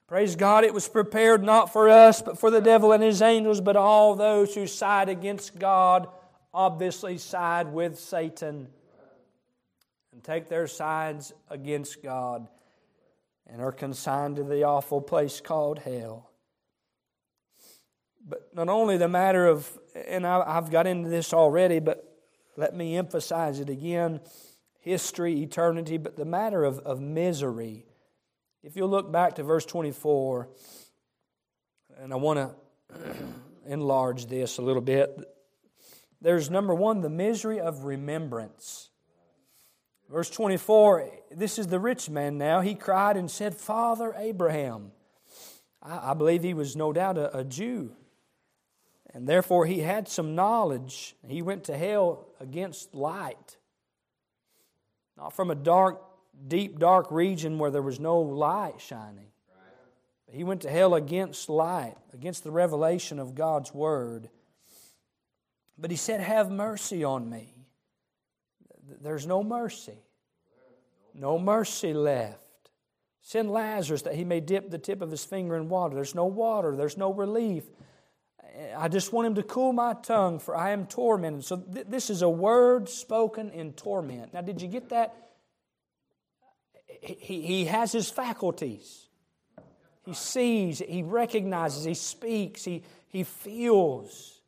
Praise 0.08 0.36
God, 0.36 0.64
it 0.64 0.74
was 0.74 0.88
prepared 0.90 1.44
not 1.44 1.72
for 1.72 1.90
us, 1.90 2.22
but 2.22 2.38
for 2.38 2.52
the 2.52 2.62
devil 2.62 2.92
and 2.92 3.02
his 3.02 3.22
angels, 3.22 3.62
but 3.62 3.76
all 3.76 4.16
those 4.16 4.54
who 4.54 4.68
side 4.68 5.10
against 5.10 5.58
God 5.58 6.08
obviously 6.54 7.18
side 7.18 7.68
with 7.68 7.98
Satan 7.98 8.68
take 10.24 10.48
their 10.50 10.68
sides 10.68 11.34
against 11.50 12.02
God 12.02 12.48
and 13.48 13.62
are 13.62 13.72
consigned 13.72 14.38
to 14.38 14.44
the 14.44 14.64
awful 14.64 15.02
place 15.02 15.42
called 15.42 15.80
hell. 15.80 16.32
But 18.26 18.56
not 18.56 18.70
only 18.70 18.98
the 18.98 19.10
matter 19.10 19.46
of, 19.46 19.70
and 20.08 20.26
I've 20.26 20.72
got 20.72 20.88
into 20.88 21.10
this 21.10 21.34
already, 21.34 21.80
but 21.80 22.10
let 22.56 22.74
me 22.76 22.96
emphasize 22.96 23.60
it 23.60 23.70
again 23.70 24.22
history, 24.80 25.42
eternity, 25.42 25.98
but 25.98 26.18
the 26.18 26.26
matter 26.26 26.64
of, 26.64 26.80
of 26.80 27.00
misery. 27.00 27.86
If 28.64 28.76
you'll 28.76 28.90
look 28.90 29.12
back 29.12 29.36
to 29.36 29.44
verse 29.44 29.66
24, 29.66 30.50
and 32.00 32.12
I 32.12 32.18
want 32.18 32.40
to 32.90 33.16
enlarge 33.66 34.26
this 34.26 34.58
a 34.58 34.62
little 34.62 34.82
bit. 34.82 35.18
There's 36.22 36.50
number 36.50 36.74
one, 36.74 37.02
the 37.02 37.10
misery 37.10 37.60
of 37.60 37.86
remembrance. 37.86 38.90
Verse 40.10 40.30
24, 40.30 41.10
this 41.32 41.58
is 41.58 41.68
the 41.68 41.80
rich 41.80 42.10
man 42.10 42.38
now. 42.38 42.62
He 42.62 42.76
cried 42.76 43.18
and 43.18 43.30
said, 43.30 43.56
Father 43.56 44.13
Abraham. 44.18 44.92
I, 45.82 46.12
I 46.12 46.13
believe 46.13 46.44
he 46.44 46.54
was 46.54 46.76
no 46.76 46.94
doubt 46.94 47.18
a, 47.18 47.39
a 47.39 47.44
Jew. 47.44 47.92
And 49.13 49.28
therefore, 49.28 49.66
he 49.66 49.80
had 49.80 50.08
some 50.08 50.34
knowledge. 50.34 51.16
He 51.28 51.42
went 51.42 51.66
to 51.66 51.78
hell 51.78 52.28
against 52.39 52.96
light. 52.96 53.58
Not 55.18 55.34
from 55.34 55.52
a 55.52 55.56
dark, 55.56 56.02
deep, 56.48 56.80
dark 56.80 57.12
region 57.12 57.60
where 57.60 57.70
there 57.70 57.84
was 57.84 58.00
no 58.00 58.20
light 58.20 58.82
shining. 58.82 59.28
He 60.32 60.44
went 60.44 60.62
to 60.62 60.70
hell 60.70 60.96
against 60.96 61.48
light, 61.48 61.96
against 62.12 62.44
the 62.44 62.50
revelation 62.50 63.20
of 63.20 63.36
God's 63.36 63.72
Word. 63.72 64.30
But 65.78 65.92
he 65.92 65.98
said, 65.98 66.22
Have 66.22 66.50
mercy 66.50 67.04
on 67.04 67.30
me. 67.30 67.54
There's 69.02 69.26
no 69.26 69.43
mercy. 69.43 69.98
No 71.13 71.38
mercy 71.38 71.93
left. 71.93 72.39
Send 73.22 73.52
Lazarus 73.52 74.02
that 74.02 74.15
he 74.15 74.26
may 74.26 74.39
dip 74.39 74.69
the 74.69 74.78
tip 74.78 75.02
of 75.02 75.10
his 75.10 75.24
finger 75.24 75.56
in 75.56 75.69
water. 75.69 75.96
There's 75.96 76.15
no 76.15 76.26
water, 76.26 76.76
there's 76.76 76.98
no 76.98 77.13
relief. 77.13 77.63
I 78.78 78.88
just 78.88 79.13
want 79.13 79.28
him 79.28 79.36
to 79.36 79.43
cool 79.43 79.74
my 79.74 79.93
tongue, 79.93 80.39
for 80.39 80.56
I 80.56 80.72
am 80.72 80.86
tormented. 80.86 81.43
So, 81.43 81.58
th- 81.58 81.88
this 81.88 82.10
is 82.10 82.22
a 82.22 82.30
word 82.30 82.88
spoken 82.88 83.50
in 83.50 83.74
torment. 83.74 84.34
Now, 84.34 84.41
did 84.41 84.62
you 84.62 84.67
get 84.67 84.89
that? 84.89 85.15
He, 87.02 87.41
he 87.41 87.65
has 87.65 87.91
his 87.91 88.10
faculties. 88.10 89.08
He 90.06 90.13
sees, 90.13 90.80
he 90.80 91.02
recognizes, 91.02 91.86
he 91.86 91.93
speaks, 91.93 92.63
he, 92.63 92.84
he 93.08 93.24
feels. 93.24 94.41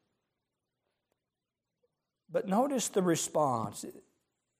But 2.29 2.47
notice 2.47 2.89
the 2.89 3.01
response 3.01 3.85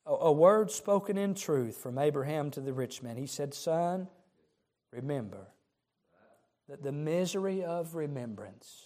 a, 0.05 0.31
word 0.31 0.71
spoken 0.71 1.17
in 1.17 1.33
truth 1.33 1.77
from 1.77 1.97
Abraham 1.97 2.51
to 2.51 2.61
the 2.61 2.73
rich 2.73 3.01
man. 3.01 3.17
He 3.17 3.27
said, 3.27 3.53
Son, 3.53 4.07
remember 4.91 5.47
that 6.69 6.83
the 6.83 6.91
misery 6.91 7.63
of 7.63 7.95
remembrance 7.95 8.85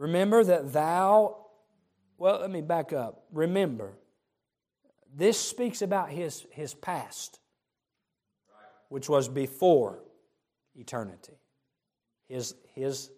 Remember 0.00 0.42
that 0.42 0.72
thou, 0.72 1.36
well, 2.16 2.40
let 2.40 2.50
me 2.50 2.62
back 2.62 2.94
up. 2.94 3.24
Remember, 3.34 3.98
this 5.14 5.38
speaks 5.38 5.82
about 5.82 6.08
his, 6.08 6.46
his 6.52 6.72
past, 6.72 7.38
which 8.88 9.10
was 9.10 9.28
before 9.28 9.98
eternity. 10.74 11.38
His, 12.30 12.54
his 12.74 13.10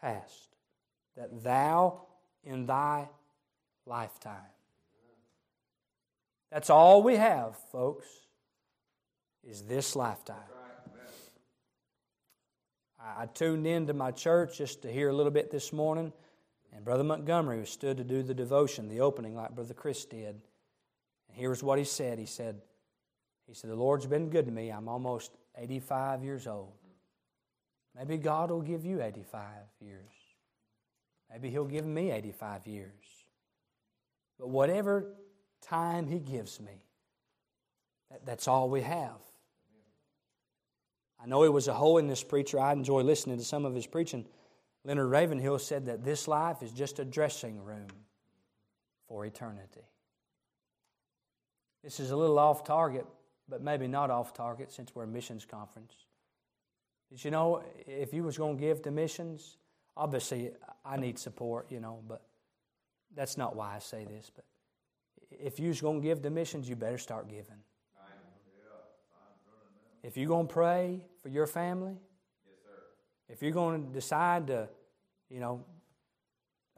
past. 0.00 0.54
That 1.16 1.42
thou 1.42 2.02
in 2.44 2.66
thy 2.66 3.08
lifetime. 3.86 4.52
That's 6.50 6.70
all 6.70 7.02
we 7.02 7.16
have, 7.16 7.56
folks, 7.72 8.06
is 9.42 9.62
this 9.62 9.96
lifetime. 9.96 10.36
I 13.18 13.26
tuned 13.26 13.66
into 13.66 13.94
my 13.94 14.10
church 14.10 14.58
just 14.58 14.82
to 14.82 14.92
hear 14.92 15.10
a 15.10 15.12
little 15.12 15.30
bit 15.30 15.50
this 15.50 15.72
morning, 15.72 16.12
and 16.72 16.84
Brother 16.84 17.04
Montgomery 17.04 17.60
was 17.60 17.70
stood 17.70 17.98
to 17.98 18.04
do 18.04 18.22
the 18.22 18.34
devotion, 18.34 18.88
the 18.88 19.00
opening, 19.00 19.36
like 19.36 19.54
Brother 19.54 19.74
Chris 19.74 20.04
did. 20.04 20.34
And 21.28 21.36
here's 21.36 21.62
what 21.62 21.78
he 21.78 21.84
said. 21.84 22.18
He 22.18 22.26
said, 22.26 22.60
he 23.46 23.54
said, 23.54 23.70
The 23.70 23.76
Lord's 23.76 24.06
been 24.06 24.28
good 24.28 24.46
to 24.46 24.52
me. 24.52 24.70
I'm 24.70 24.88
almost 24.88 25.30
85 25.56 26.24
years 26.24 26.46
old. 26.46 26.72
Maybe 27.96 28.16
God 28.18 28.50
will 28.50 28.62
give 28.62 28.84
you 28.84 29.02
85 29.02 29.46
years. 29.80 30.10
Maybe 31.30 31.50
He'll 31.50 31.64
give 31.64 31.86
me 31.86 32.10
85 32.10 32.66
years. 32.66 32.92
But 34.38 34.48
whatever 34.48 35.14
time 35.68 36.06
He 36.06 36.18
gives 36.18 36.60
me, 36.60 36.84
that, 38.10 38.24
that's 38.24 38.48
all 38.48 38.68
we 38.68 38.82
have. 38.82 39.20
I 41.22 41.26
know 41.26 41.42
he 41.42 41.48
was 41.48 41.66
a 41.66 41.74
holiness 41.74 42.22
preacher. 42.22 42.60
I 42.60 42.72
enjoy 42.72 43.02
listening 43.02 43.38
to 43.38 43.44
some 43.44 43.64
of 43.64 43.74
his 43.74 43.86
preaching. 43.86 44.26
Leonard 44.84 45.10
Ravenhill 45.10 45.58
said 45.58 45.86
that 45.86 46.04
this 46.04 46.28
life 46.28 46.62
is 46.62 46.70
just 46.70 46.98
a 46.98 47.04
dressing 47.04 47.64
room 47.64 47.88
for 49.08 49.24
eternity. 49.24 49.80
This 51.82 52.00
is 52.00 52.10
a 52.10 52.16
little 52.16 52.38
off 52.38 52.64
target, 52.64 53.06
but 53.48 53.62
maybe 53.62 53.88
not 53.88 54.10
off 54.10 54.34
target 54.34 54.70
since 54.72 54.94
we're 54.94 55.04
a 55.04 55.08
missions 55.08 55.44
conference. 55.44 55.94
Did 57.10 57.24
you 57.24 57.30
know 57.30 57.62
if 57.86 58.12
you 58.12 58.22
was 58.22 58.36
going 58.36 58.56
to 58.56 58.60
give 58.60 58.82
to 58.82 58.90
missions, 58.90 59.56
obviously 59.96 60.50
I 60.84 60.96
need 60.96 61.18
support, 61.18 61.66
you 61.70 61.80
know, 61.80 62.00
but 62.06 62.22
that's 63.14 63.36
not 63.36 63.56
why 63.56 63.74
I 63.74 63.78
say 63.78 64.04
this. 64.04 64.30
But 64.34 64.44
if 65.30 65.58
you're 65.58 65.74
going 65.74 66.00
to 66.00 66.06
give 66.06 66.22
to 66.22 66.30
missions, 66.30 66.68
you 66.68 66.76
better 66.76 66.98
start 66.98 67.28
giving. 67.28 67.56
If 70.02 70.16
you're 70.16 70.28
going 70.28 70.46
to 70.46 70.52
pray 70.52 71.04
for 71.20 71.28
your 71.28 71.46
family, 71.46 71.96
if 73.28 73.42
you're 73.42 73.50
going 73.50 73.86
to 73.86 73.92
decide 73.92 74.46
to, 74.46 74.68
you 75.28 75.40
know, 75.40 75.64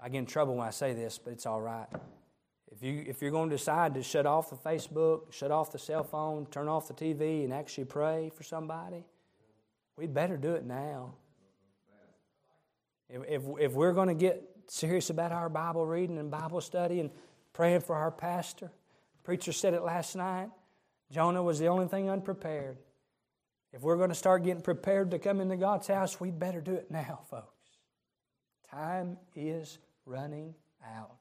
I 0.01 0.09
get 0.09 0.19
in 0.19 0.27
trouble 0.27 0.55
when 0.55 0.67
I 0.67 0.71
say 0.71 0.95
this, 0.95 1.19
but 1.19 1.33
it's 1.33 1.45
all 1.45 1.61
right. 1.61 1.89
If, 2.73 2.83
you, 2.83 3.05
if 3.07 3.21
you're 3.21 3.31
going 3.31 3.51
to 3.51 3.57
decide 3.57 3.95
to 3.95 4.03
shut 4.03 4.25
off 4.25 4.51
the 4.51 4.57
Facebook, 4.57 5.33
shut 5.33 5.51
off 5.51 5.73
the 5.73 5.79
cell 5.79 6.05
phone, 6.05 6.47
turn 6.47 6.69
off 6.69 6.89
the 6.89 6.95
TV, 6.95 7.45
and 7.45 7.53
actually 7.53 7.85
pray 7.85 8.31
for 8.35 8.45
somebody, 8.45 9.05
we'd 9.97 10.15
better 10.15 10.37
do 10.37 10.55
it 10.55 10.65
now. 10.65 11.15
If, 13.11 13.23
if, 13.29 13.43
if 13.61 13.73
we're 13.73 13.93
going 13.93 14.09
to 14.09 14.15
get 14.15 14.43
serious 14.69 15.11
about 15.11 15.33
our 15.33 15.49
Bible 15.49 15.87
reading 15.87 16.19
and 16.19 16.31
Bible 16.31 16.61
study 16.61 17.01
and 17.01 17.11
praying 17.53 17.81
for 17.81 17.97
our 17.97 18.11
pastor, 18.11 18.71
preacher 19.25 19.53
said 19.53 19.75
it 19.75 19.83
last 19.83 20.17
night, 20.17 20.51
Jonah 21.11 21.43
was 21.43 21.59
the 21.59 21.67
only 21.67 21.87
thing 21.87 22.11
unprepared. 22.11 22.79
If 23.73 23.83
we're 23.83 23.97
going 23.97 24.09
to 24.09 24.15
start 24.15 24.45
getting 24.45 24.63
prepared 24.63 25.11
to 25.11 25.19
come 25.19 25.41
into 25.41 25.57
God's 25.57 25.87
house, 25.87 26.21
we'd 26.21 26.39
better 26.39 26.61
do 26.61 26.75
it 26.75 26.91
now, 26.91 27.21
folks. 27.31 27.47
Time 28.71 29.17
is 29.35 29.79
running 30.07 30.55
out. 30.85 31.17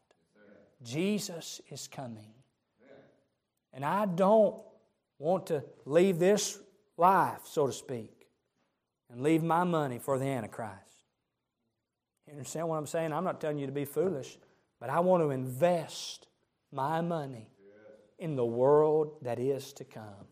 Jesus 0.83 1.61
is 1.69 1.87
coming. 1.87 2.33
And 3.73 3.83
I 3.83 4.05
don't 4.05 4.55
want 5.19 5.47
to 5.47 5.63
leave 5.85 6.19
this 6.19 6.59
life, 6.97 7.41
so 7.45 7.67
to 7.67 7.73
speak, 7.73 8.27
and 9.11 9.21
leave 9.21 9.43
my 9.43 9.63
money 9.63 9.99
for 9.99 10.17
the 10.17 10.25
Antichrist. 10.25 10.73
You 12.25 12.33
understand 12.33 12.67
what 12.67 12.77
I'm 12.77 12.87
saying? 12.87 13.13
I'm 13.13 13.23
not 13.23 13.39
telling 13.39 13.57
you 13.57 13.65
to 13.65 13.71
be 13.71 13.85
foolish, 13.85 14.37
but 14.79 14.89
I 14.89 14.99
want 14.99 15.23
to 15.23 15.31
invest 15.31 16.27
my 16.71 17.01
money 17.01 17.49
in 18.19 18.35
the 18.35 18.45
world 18.45 19.17
that 19.21 19.39
is 19.39 19.73
to 19.73 19.83
come 19.83 20.27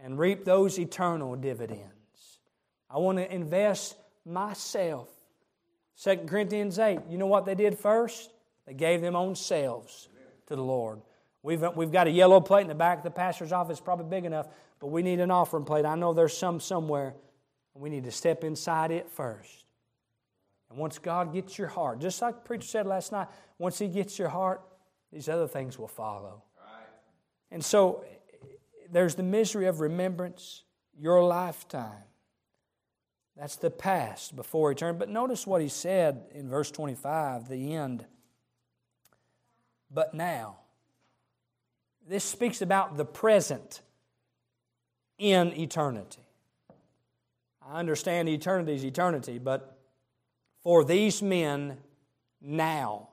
and 0.00 0.18
reap 0.18 0.44
those 0.44 0.78
eternal 0.78 1.36
dividends. 1.36 2.38
I 2.90 2.98
want 2.98 3.18
to 3.18 3.32
invest 3.32 3.96
myself. 4.24 5.08
2 6.02 6.16
Corinthians 6.26 6.78
8, 6.78 7.00
you 7.08 7.18
know 7.18 7.26
what 7.26 7.46
they 7.46 7.54
did 7.54 7.78
first? 7.78 8.30
They 8.66 8.74
gave 8.74 9.00
them 9.00 9.14
own 9.14 9.34
selves 9.36 10.08
to 10.46 10.56
the 10.56 10.62
Lord. 10.62 11.00
We've, 11.42 11.64
we've 11.74 11.92
got 11.92 12.06
a 12.06 12.10
yellow 12.10 12.40
plate 12.40 12.62
in 12.62 12.68
the 12.68 12.74
back 12.74 12.98
of 12.98 13.04
the 13.04 13.10
pastor's 13.10 13.52
office, 13.52 13.80
probably 13.80 14.06
big 14.06 14.24
enough, 14.24 14.48
but 14.80 14.88
we 14.88 15.02
need 15.02 15.20
an 15.20 15.30
offering 15.30 15.64
plate. 15.64 15.84
I 15.84 15.94
know 15.94 16.12
there's 16.12 16.36
some 16.36 16.60
somewhere. 16.60 17.14
And 17.74 17.82
we 17.82 17.90
need 17.90 18.04
to 18.04 18.10
step 18.10 18.44
inside 18.44 18.90
it 18.90 19.10
first. 19.10 19.64
And 20.72 20.80
once 20.80 20.98
God 20.98 21.34
gets 21.34 21.58
your 21.58 21.68
heart, 21.68 22.00
just 22.00 22.22
like 22.22 22.36
the 22.36 22.40
preacher 22.40 22.66
said 22.66 22.86
last 22.86 23.12
night, 23.12 23.28
once 23.58 23.78
He 23.78 23.88
gets 23.88 24.18
your 24.18 24.30
heart, 24.30 24.62
these 25.12 25.28
other 25.28 25.46
things 25.46 25.78
will 25.78 25.86
follow. 25.86 26.42
Right. 26.56 26.86
And 27.50 27.62
so 27.62 28.04
there's 28.90 29.14
the 29.14 29.22
misery 29.22 29.66
of 29.66 29.80
remembrance, 29.80 30.64
your 30.98 31.22
lifetime. 31.22 32.04
That's 33.36 33.56
the 33.56 33.70
past 33.70 34.34
before 34.34 34.72
eternity. 34.72 34.98
But 34.98 35.08
notice 35.10 35.46
what 35.46 35.60
he 35.60 35.68
said 35.68 36.24
in 36.34 36.48
verse 36.48 36.70
25, 36.70 37.48
the 37.48 37.74
end. 37.74 38.06
But 39.90 40.14
now. 40.14 40.56
This 42.08 42.24
speaks 42.24 42.62
about 42.62 42.96
the 42.96 43.04
present 43.04 43.82
in 45.18 45.52
eternity. 45.58 46.22
I 47.66 47.78
understand 47.78 48.28
eternity 48.28 48.74
is 48.74 48.84
eternity, 48.84 49.38
but 49.38 49.81
for 50.62 50.84
these 50.84 51.22
men 51.22 51.78
now, 52.40 53.08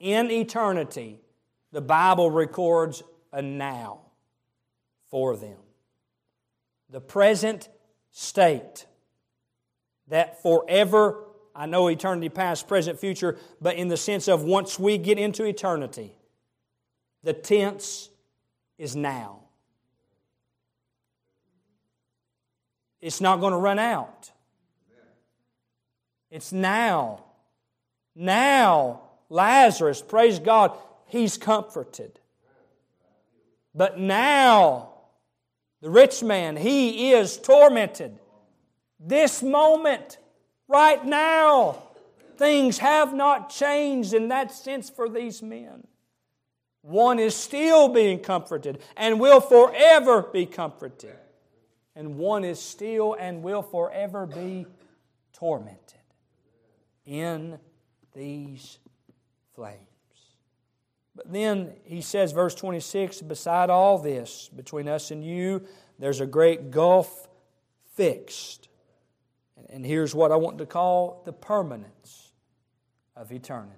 in 0.00 0.30
eternity, 0.30 1.20
the 1.72 1.80
Bible 1.80 2.30
records 2.30 3.02
a 3.32 3.42
now 3.42 4.00
for 5.10 5.36
them. 5.36 5.56
The 6.90 7.00
present 7.00 7.68
state 8.10 8.86
that 10.08 10.42
forever, 10.42 11.24
I 11.54 11.66
know 11.66 11.88
eternity 11.88 12.28
past, 12.28 12.66
present, 12.66 12.98
future, 12.98 13.38
but 13.60 13.76
in 13.76 13.88
the 13.88 13.96
sense 13.96 14.28
of 14.28 14.42
once 14.42 14.78
we 14.78 14.98
get 14.98 15.18
into 15.18 15.44
eternity, 15.44 16.14
the 17.22 17.32
tense 17.32 18.08
is 18.78 18.96
now. 18.96 19.40
It's 23.00 23.20
not 23.20 23.40
going 23.40 23.52
to 23.52 23.58
run 23.58 23.78
out. 23.78 24.32
It's 26.30 26.52
now. 26.52 27.24
Now, 28.14 29.02
Lazarus, 29.28 30.02
praise 30.02 30.38
God, 30.38 30.72
he's 31.06 31.38
comforted. 31.38 32.18
But 33.74 33.98
now, 33.98 34.90
the 35.80 35.90
rich 35.90 36.22
man, 36.22 36.56
he 36.56 37.12
is 37.12 37.36
tormented. 37.36 38.18
This 38.98 39.42
moment, 39.42 40.18
right 40.66 41.04
now, 41.04 41.82
things 42.36 42.78
have 42.78 43.14
not 43.14 43.50
changed 43.50 44.12
in 44.12 44.28
that 44.28 44.52
sense 44.52 44.90
for 44.90 45.08
these 45.08 45.42
men. 45.42 45.86
One 46.82 47.18
is 47.18 47.34
still 47.36 47.88
being 47.88 48.18
comforted 48.20 48.80
and 48.96 49.20
will 49.20 49.40
forever 49.40 50.22
be 50.22 50.46
comforted. 50.46 51.16
And 51.94 52.16
one 52.16 52.44
is 52.44 52.60
still 52.60 53.14
and 53.18 53.42
will 53.42 53.62
forever 53.62 54.26
be 54.26 54.66
tormented 55.32 55.97
in 57.08 57.58
these 58.14 58.78
flames. 59.54 59.78
But 61.16 61.32
then 61.32 61.72
he 61.84 62.00
says, 62.00 62.30
verse 62.32 62.54
26 62.54 63.22
beside 63.22 63.70
all 63.70 63.98
this, 63.98 64.50
between 64.54 64.88
us 64.88 65.10
and 65.10 65.24
you, 65.24 65.66
there's 65.98 66.20
a 66.20 66.26
great 66.26 66.70
gulf 66.70 67.28
fixed. 67.94 68.68
And 69.70 69.84
here's 69.84 70.14
what 70.14 70.30
I 70.30 70.36
want 70.36 70.58
to 70.58 70.66
call 70.66 71.22
the 71.24 71.32
permanence 71.32 72.30
of 73.16 73.32
eternity. 73.32 73.74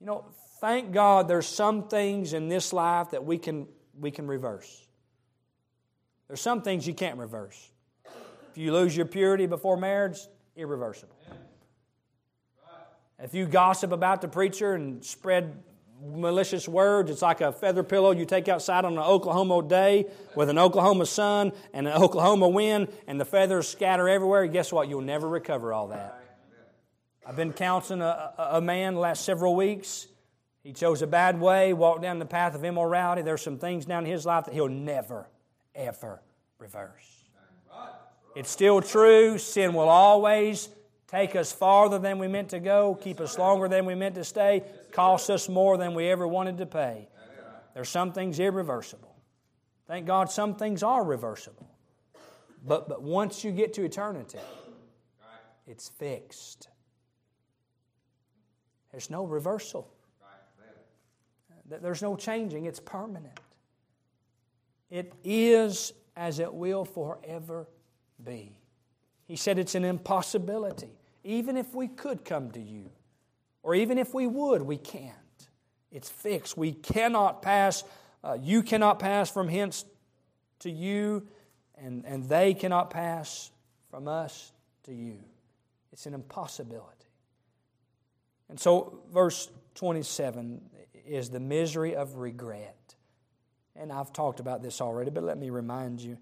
You 0.00 0.06
know, 0.06 0.24
thank 0.60 0.92
God 0.92 1.28
there's 1.28 1.46
some 1.46 1.88
things 1.88 2.32
in 2.32 2.48
this 2.48 2.72
life 2.72 3.10
that 3.10 3.24
we 3.24 3.38
can, 3.38 3.68
we 4.00 4.10
can 4.10 4.26
reverse. 4.26 4.86
There's 6.26 6.40
some 6.40 6.62
things 6.62 6.86
you 6.86 6.94
can't 6.94 7.18
reverse. 7.18 7.70
If 8.50 8.58
you 8.58 8.72
lose 8.72 8.96
your 8.96 9.06
purity 9.06 9.46
before 9.46 9.76
marriage, 9.76 10.18
irreversible. 10.56 11.16
If 13.18 13.34
you 13.34 13.46
gossip 13.46 13.92
about 13.92 14.20
the 14.20 14.28
preacher 14.28 14.74
and 14.74 15.04
spread 15.04 15.62
malicious 16.02 16.68
words, 16.68 17.10
it's 17.10 17.22
like 17.22 17.40
a 17.40 17.52
feather 17.52 17.82
pillow 17.82 18.10
you 18.10 18.26
take 18.26 18.48
outside 18.48 18.84
on 18.84 18.94
an 18.94 18.98
Oklahoma 18.98 19.62
day 19.62 20.06
with 20.34 20.48
an 20.48 20.58
Oklahoma 20.58 21.06
sun 21.06 21.52
and 21.72 21.86
an 21.86 21.92
Oklahoma 22.02 22.48
wind, 22.48 22.88
and 23.06 23.20
the 23.20 23.24
feathers 23.24 23.68
scatter 23.68 24.08
everywhere. 24.08 24.46
Guess 24.46 24.72
what? 24.72 24.88
You'll 24.88 25.00
never 25.00 25.28
recover 25.28 25.72
all 25.72 25.88
that. 25.88 26.20
I've 27.26 27.36
been 27.36 27.52
counseling 27.52 28.02
a, 28.02 28.32
a, 28.36 28.48
a 28.54 28.60
man 28.60 28.94
the 28.94 29.00
last 29.00 29.24
several 29.24 29.56
weeks. 29.56 30.06
He 30.62 30.72
chose 30.72 31.02
a 31.02 31.06
bad 31.06 31.40
way, 31.40 31.72
walked 31.72 32.02
down 32.02 32.18
the 32.18 32.26
path 32.26 32.54
of 32.54 32.64
immorality. 32.64 33.22
There's 33.22 33.42
some 33.42 33.58
things 33.58 33.86
down 33.86 34.04
in 34.04 34.10
his 34.10 34.26
life 34.26 34.46
that 34.46 34.54
he'll 34.54 34.68
never, 34.68 35.28
ever 35.74 36.20
reverse. 36.58 37.13
It's 38.34 38.50
still 38.50 38.80
true. 38.80 39.38
Sin 39.38 39.74
will 39.74 39.88
always 39.88 40.68
take 41.06 41.36
us 41.36 41.52
farther 41.52 41.98
than 41.98 42.18
we 42.18 42.26
meant 42.26 42.48
to 42.50 42.58
go, 42.58 42.94
keep 42.94 43.20
us 43.20 43.38
longer 43.38 43.68
than 43.68 43.86
we 43.86 43.94
meant 43.94 44.16
to 44.16 44.24
stay, 44.24 44.64
cost 44.90 45.30
us 45.30 45.48
more 45.48 45.76
than 45.76 45.94
we 45.94 46.08
ever 46.08 46.26
wanted 46.26 46.58
to 46.58 46.66
pay. 46.66 47.08
There's 47.74 47.88
some 47.88 48.12
things 48.12 48.40
irreversible. 48.40 49.14
Thank 49.86 50.06
God 50.06 50.30
some 50.30 50.56
things 50.56 50.82
are 50.82 51.04
reversible. 51.04 51.70
But, 52.66 52.88
but 52.88 53.02
once 53.02 53.44
you 53.44 53.52
get 53.52 53.74
to 53.74 53.84
eternity, 53.84 54.38
it's 55.66 55.88
fixed. 55.88 56.68
There's 58.90 59.10
no 59.10 59.24
reversal. 59.24 59.90
There's 61.66 62.02
no 62.02 62.16
changing. 62.16 62.66
It's 62.66 62.80
permanent. 62.80 63.40
It 64.90 65.12
is 65.24 65.92
as 66.16 66.38
it 66.38 66.52
will 66.52 66.84
forever 66.84 67.66
be. 68.24 68.58
He 69.26 69.36
said 69.36 69.58
it's 69.58 69.74
an 69.74 69.84
impossibility 69.84 70.98
even 71.24 71.56
if 71.56 71.74
we 71.74 71.88
could 71.88 72.24
come 72.24 72.50
to 72.52 72.60
you, 72.60 72.90
or 73.62 73.74
even 73.74 73.96
if 73.96 74.12
we 74.12 74.26
would, 74.26 74.62
we 74.62 74.76
can't. 74.76 75.14
It's 75.90 76.08
fixed. 76.08 76.56
We 76.56 76.72
cannot 76.72 77.40
pass, 77.40 77.82
uh, 78.22 78.36
you 78.40 78.62
cannot 78.62 78.98
pass 78.98 79.30
from 79.30 79.48
hence 79.48 79.86
to 80.60 80.70
you, 80.70 81.26
and, 81.78 82.04
and 82.04 82.28
they 82.28 82.52
cannot 82.52 82.90
pass 82.90 83.50
from 83.90 84.06
us 84.06 84.52
to 84.84 84.92
you. 84.92 85.18
It's 85.92 86.04
an 86.06 86.14
impossibility. 86.14 86.90
And 88.50 88.60
so, 88.60 89.00
verse 89.12 89.48
27 89.76 90.60
is 91.06 91.30
the 91.30 91.40
misery 91.40 91.96
of 91.96 92.16
regret. 92.16 92.94
And 93.76 93.90
I've 93.90 94.12
talked 94.12 94.40
about 94.40 94.62
this 94.62 94.80
already, 94.80 95.10
but 95.10 95.24
let 95.24 95.38
me 95.38 95.50
remind 95.50 96.00
you 96.00 96.18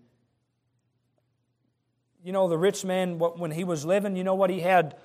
you 2.25 2.33
know, 2.33 2.49
the 2.49 2.59
rich 2.59 2.85
man, 2.85 3.19
when 3.19 3.51
he 3.51 3.65
was 3.65 3.85
living, 3.85 4.17
you 4.17 4.25
know 4.25 4.35
what 4.35 4.51
he 4.51 4.61
had? 4.61 4.97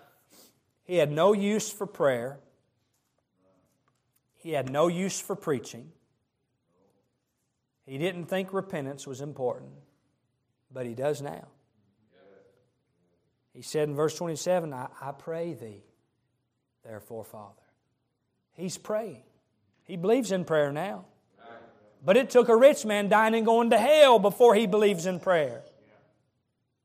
He 0.83 0.97
had 0.97 1.11
no 1.11 1.33
use 1.33 1.71
for 1.71 1.87
prayer. 1.87 2.39
He 4.35 4.51
had 4.51 4.69
no 4.69 4.87
use 4.87 5.19
for 5.19 5.35
preaching. 5.35 5.91
He 7.85 7.97
didn't 7.97 8.25
think 8.25 8.53
repentance 8.53 9.07
was 9.07 9.21
important, 9.21 9.71
but 10.71 10.85
he 10.85 10.93
does 10.93 11.21
now. 11.21 11.47
He 13.53 13.63
said 13.63 13.89
in 13.89 13.95
verse 13.95 14.15
27, 14.15 14.71
I, 14.71 14.87
I 15.01 15.11
pray 15.13 15.53
thee, 15.53 15.83
therefore, 16.85 17.23
Father. 17.23 17.55
He's 18.53 18.77
praying. 18.77 19.23
He 19.85 19.97
believes 19.97 20.31
in 20.31 20.45
prayer 20.45 20.71
now. 20.71 21.05
But 22.05 22.17
it 22.17 22.29
took 22.29 22.49
a 22.49 22.55
rich 22.55 22.85
man 22.85 23.09
dying 23.09 23.33
and 23.33 23.45
going 23.45 23.71
to 23.71 23.77
hell 23.77 24.19
before 24.19 24.53
he 24.53 24.67
believes 24.67 25.05
in 25.05 25.19
prayer. 25.19 25.63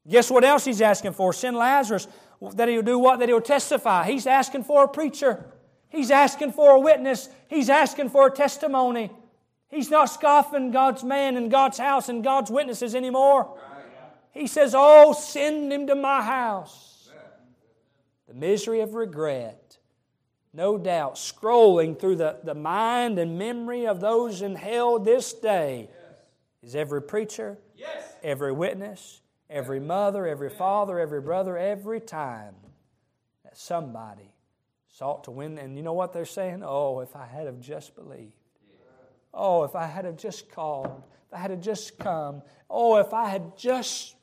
Guess 0.09 0.31
what 0.31 0.45
else 0.45 0.65
he's 0.65 0.81
asking 0.81 1.13
for? 1.13 1.33
Send 1.33 1.57
Lazarus 1.57 2.09
that 2.55 2.69
he'll 2.69 2.83
do 2.83 2.99
what? 2.99 3.21
That 3.21 3.29
he'll 3.29 3.41
testify. 3.41 4.05
He's 4.05 4.27
asking 4.27 4.65
for 4.65 4.85
a 4.85 4.89
preacher. 4.89 5.45
He's 5.91 6.11
asking 6.11 6.53
for 6.53 6.73
a 6.73 6.81
witness. 6.81 7.29
He's 7.49 7.71
asking 7.71 8.11
for 8.11 8.27
a 8.27 8.31
testimony. 8.31 9.11
He's 9.69 9.91
not 9.91 10.07
scoffing 10.07 10.71
God's 10.71 11.05
man 11.05 11.37
and 11.37 11.51
God's 11.51 11.79
house 11.79 12.09
and 12.09 12.23
God's 12.23 12.51
witnesses 12.51 12.95
anymore. 12.95 13.59
He 14.33 14.47
says, 14.47 14.75
Oh, 14.77 15.13
send 15.13 15.73
him 15.73 15.87
to 15.87 15.95
my 15.95 16.23
house. 16.23 17.09
The 18.29 18.35
misery 18.35 18.81
of 18.81 18.95
regret, 18.95 19.79
no 20.53 20.79
doubt, 20.79 21.15
scrolling 21.17 21.99
through 21.99 22.17
the, 22.17 22.39
the 22.43 22.55
mind 22.55 23.19
and 23.19 23.39
memory 23.39 23.87
of 23.87 24.01
those 24.01 24.43
in 24.43 24.55
hell 24.57 24.99
this 24.99 25.33
day 25.33 25.89
is 26.63 26.75
every 26.75 27.03
preacher, 27.03 27.59
Yes. 27.77 28.15
every 28.23 28.53
witness, 28.53 29.22
every 29.53 29.79
mother, 29.79 30.27
every 30.27 30.51
father, 30.51 30.99
every 30.99 31.21
brother, 31.21 31.57
every 31.57 32.01
time 32.01 32.55
that 33.45 33.57
somebody 33.57 34.35
sought 34.89 35.25
to 35.25 35.31
win. 35.31 35.59
And 35.59 35.77
you 35.77 35.83
know 35.83 35.93
what 35.93 36.13
they're 36.13 36.25
saying? 36.25 36.63
Oh, 36.65 37.01
if 37.01 37.15
I 37.15 37.27
had 37.27 37.47
have 37.47 37.61
just 37.61 37.95
believed. 37.95 38.33
Oh, 39.35 39.65
if 39.65 39.77
I 39.77 39.87
had 39.87 40.05
have 40.05 40.17
just 40.17 40.51
called. 40.51 41.03
If 41.29 41.35
I 41.35 41.39
had 41.39 41.51
have 41.51 41.61
just 41.61 41.99
come. 41.99 42.43
Oh, 42.69 42.97
if 42.97 43.13
I 43.13 43.29
had 43.29 43.57
just 43.57 44.17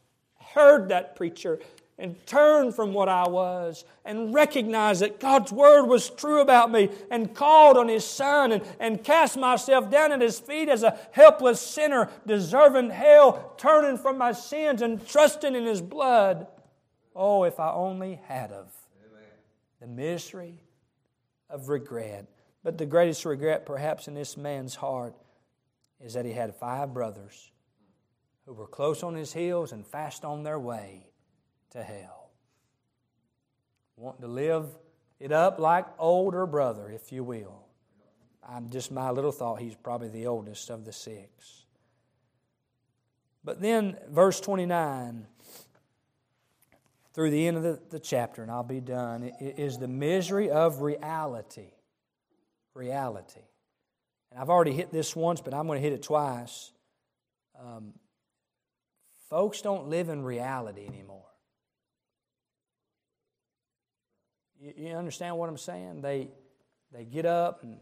heard 0.54 0.90
that 0.90 1.16
preacher 1.16 1.60
and 2.00 2.16
turn 2.26 2.72
from 2.72 2.93
what 2.93 3.10
I 3.10 3.28
was 3.28 3.84
and 4.06 4.34
recognize 4.34 5.02
that 5.02 5.20
God's 5.20 5.52
word 5.52 5.86
was 5.86 6.10
true 6.10 6.41
about 6.41 6.72
me 6.72 6.89
and 7.12 7.36
called 7.36 7.78
on 7.78 7.89
His 7.89 8.06
Son 8.06 8.54
and, 8.54 8.64
and 8.80 9.04
cast 9.04 9.38
myself 9.38 9.91
down 9.91 10.12
at 10.12 10.22
His 10.22 10.39
feet 10.39 10.70
as 10.70 10.84
a 10.84 10.97
helpless 11.12 11.60
sinner, 11.60 12.10
deserving 12.26 12.89
hell, 12.89 13.54
turning 13.58 13.97
from 13.97 14.18
my 14.18 14.32
sins 14.32 14.82
and 14.82 15.06
trusting 15.08 15.56
in 15.56 15.66
His 15.66 15.82
blood. 15.82 16.47
Oh, 17.16 17.43
if 17.43 17.60
I 17.60 17.72
only 17.72 18.20
had 18.28 18.52
of 18.52 18.72
the 19.80 19.88
misery 19.88 20.56
of 21.50 21.70
regret. 21.70 22.28
But 22.64 22.78
the 22.78 22.86
greatest 22.86 23.26
regret, 23.26 23.66
perhaps, 23.66 24.08
in 24.08 24.14
this 24.14 24.38
man's 24.38 24.76
heart 24.76 25.16
is 26.04 26.14
that 26.14 26.26
he 26.26 26.34
had 26.34 26.56
five 26.56 26.93
brothers 26.93 27.52
who 28.45 28.54
were 28.54 28.68
close 28.68 29.04
on 29.04 29.16
his 29.16 29.34
heels 29.34 29.72
and 29.72 29.86
fast 29.86 30.26
on 30.26 30.43
their 30.43 30.60
way 30.60 31.09
to 31.72 31.84
hell. 31.84 32.30
Wanting 33.96 34.22
to 34.22 34.28
live 34.28 34.66
it 35.20 35.32
up 35.32 35.60
like 35.60 35.86
older 35.98 36.46
brother, 36.46 36.90
if 36.90 37.12
you 37.12 37.24
will. 37.24 37.66
I'm 38.48 38.70
just 38.70 38.92
my 38.92 39.12
little 39.12 39.32
thought, 39.32 39.60
he's 39.60 39.76
probably 39.76 40.10
the 40.10 40.28
oldest 40.28 40.70
of 40.70 40.86
the 40.86 40.94
six. 40.94 41.66
But 43.44 43.62
then, 43.62 43.98
verse 44.10 44.40
29, 44.40 45.26
through 47.14 47.32
the 47.32 47.48
end 47.48 47.58
of 47.58 47.64
the, 47.64 47.80
the 47.90 48.00
chapter, 48.00 48.42
and 48.42 48.52
I'll 48.52 48.64
be 48.64 48.82
done, 48.82 49.32
is 49.40 49.78
the 49.78 49.88
misery 49.88 50.50
of 50.50 50.82
reality. 50.82 51.72
Reality. 52.74 53.42
And 54.32 54.40
I've 54.40 54.50
already 54.50 54.74
hit 54.74 54.92
this 54.92 55.16
once, 55.16 55.42
but 55.42 55.54
I'm 55.54 55.68
going 55.68 55.82
to 55.82 55.84
hit 55.84 55.94
it 55.94 56.04
twice. 56.04 56.72
Um, 57.60 57.94
folks 59.30 59.62
don't 59.62 59.88
live 59.88 60.10
in 60.10 60.24
reality 60.24 60.86
anymore. 60.88 61.26
You, 64.62 64.95
understand 64.95 65.38
what 65.38 65.49
I'm 65.49 65.57
saying? 65.57 66.01
They, 66.01 66.30
they 66.91 67.05
get 67.05 67.26
up 67.26 67.64
and 67.64 67.78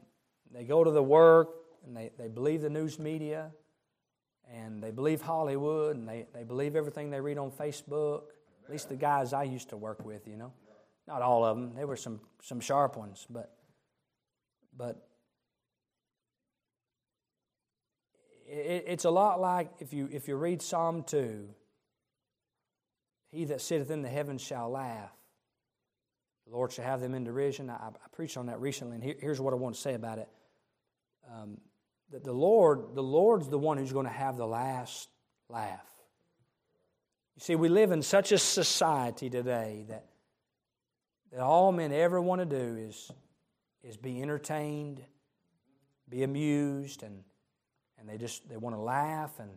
they 0.54 0.64
go 0.64 0.84
to 0.84 0.92
the 0.92 1.04
work 1.04 1.50
and 1.86 1.96
they, 1.96 2.12
they 2.18 2.28
believe 2.28 2.62
the 2.62 2.70
news 2.70 3.00
media 3.00 3.52
and 4.54 4.82
they 4.82 4.92
believe 4.92 5.22
Hollywood 5.22 5.96
and 5.96 6.08
they, 6.08 6.28
they 6.34 6.44
believe 6.44 6.76
everything 6.76 7.10
they 7.10 7.20
read 7.20 7.38
on 7.38 7.52
Facebook. 7.52 8.24
At 8.66 8.72
least 8.72 8.90
the 8.90 8.96
guys 8.96 9.34
I 9.34 9.44
used 9.44 9.70
to 9.70 9.78
work 9.78 10.06
with, 10.06 10.28
you 10.28 10.38
know. 10.38 10.54
Not 11.08 11.22
all 11.22 11.46
of 11.46 11.58
them. 11.58 11.74
There 11.74 11.88
were 11.88 11.96
some, 11.96 12.20
some 12.42 12.60
sharp 12.60 12.98
ones, 12.98 13.26
but 13.30 13.54
but 14.78 15.08
it, 18.48 18.86
it's 18.88 19.06
a 19.06 19.10
lot 19.10 19.40
like 19.40 19.70
if 19.80 19.94
you 19.94 20.08
if 20.12 20.28
you 20.28 20.36
read 20.36 20.62
Psalm 20.62 21.04
two. 21.04 21.50
He 23.32 23.46
that 23.46 23.60
sitteth 23.60 23.92
in 23.92 24.04
the 24.04 24.10
heavens 24.10 24.42
shall 24.42 24.70
laugh. 24.70 25.12
The 26.48 26.56
Lord 26.56 26.72
shall 26.72 26.86
have 26.86 27.02
them 27.02 27.14
in 27.14 27.24
derision. 27.24 27.70
I, 27.70 27.74
I 27.74 28.08
preached 28.14 28.38
on 28.38 28.46
that 28.46 28.62
recently, 28.62 28.96
and 28.96 29.04
here, 29.04 29.16
here's 29.20 29.42
what 29.42 29.54
I 29.54 29.58
want 29.58 29.76
to 29.76 29.82
say 29.82 29.94
about 29.94 30.18
it. 30.18 30.30
Um, 31.30 31.58
that 32.12 32.24
the 32.24 32.32
Lord, 32.32 32.96
the 32.96 33.04
Lord's 33.04 33.50
the 33.50 33.60
one 33.60 33.78
who's 33.78 33.92
going 33.92 34.06
to 34.06 34.12
have 34.12 34.38
the 34.38 34.48
last 34.48 35.10
laugh. 35.50 35.86
You 37.36 37.42
see, 37.42 37.56
we 37.56 37.68
live 37.68 37.92
in 37.92 38.02
such 38.02 38.32
a 38.32 38.38
society 38.38 39.30
today 39.30 39.86
that, 39.90 40.06
that 41.32 41.42
all 41.42 41.72
men 41.74 41.92
ever 41.92 42.22
want 42.22 42.40
to 42.40 42.46
do 42.46 42.78
is, 42.78 43.12
is 43.84 43.98
be 43.98 44.22
entertained, 44.22 45.04
be 46.10 46.24
amused, 46.24 47.04
and, 47.04 47.24
and 48.00 48.08
they 48.08 48.18
just 48.18 48.48
they 48.48 48.56
want 48.56 48.76
to 48.76 48.82
laugh. 48.82 49.38
And, 49.40 49.50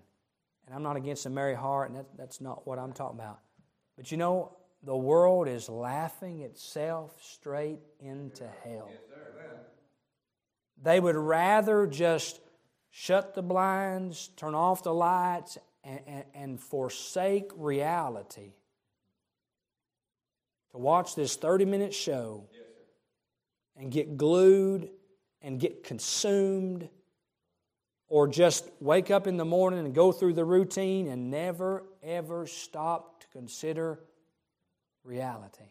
and 0.66 0.74
I'm 0.74 0.82
not 0.82 0.96
against 0.96 1.24
a 1.26 1.30
merry 1.30 1.54
heart, 1.54 1.90
and 1.90 2.00
that, 2.00 2.06
that's 2.18 2.40
not 2.40 2.66
what 2.66 2.80
I'm 2.80 2.92
talking 2.92 3.18
about. 3.18 3.38
But 3.96 4.10
you 4.10 4.18
know, 4.18 4.56
the 4.82 4.96
world 4.96 5.48
is 5.48 5.68
laughing 5.68 6.40
itself 6.40 7.14
straight 7.22 7.80
into 7.98 8.46
hell. 8.64 8.90
they 10.82 10.98
would 10.98 11.16
rather 11.16 11.86
just 11.86 12.40
shut 12.90 13.34
the 13.34 13.42
blinds, 13.42 14.28
turn 14.36 14.54
off 14.54 14.82
the 14.82 14.94
lights, 14.94 15.58
and, 15.84 16.00
and, 16.06 16.24
and 16.34 16.60
forsake 16.60 17.50
reality 17.56 18.54
to 20.70 20.78
watch 20.78 21.14
this 21.14 21.36
30 21.36 21.64
minute 21.64 21.94
show 21.94 22.44
and 23.76 23.90
get 23.90 24.16
glued 24.16 24.90
and 25.42 25.58
get 25.58 25.84
consumed 25.84 26.88
or 28.08 28.26
just 28.28 28.68
wake 28.80 29.10
up 29.10 29.26
in 29.26 29.36
the 29.36 29.44
morning 29.44 29.80
and 29.80 29.94
go 29.94 30.12
through 30.12 30.34
the 30.34 30.44
routine 30.44 31.08
and 31.08 31.30
never 31.30 31.84
ever 32.02 32.46
stop 32.46 33.20
to 33.20 33.26
consider 33.28 34.00
reality. 35.04 35.64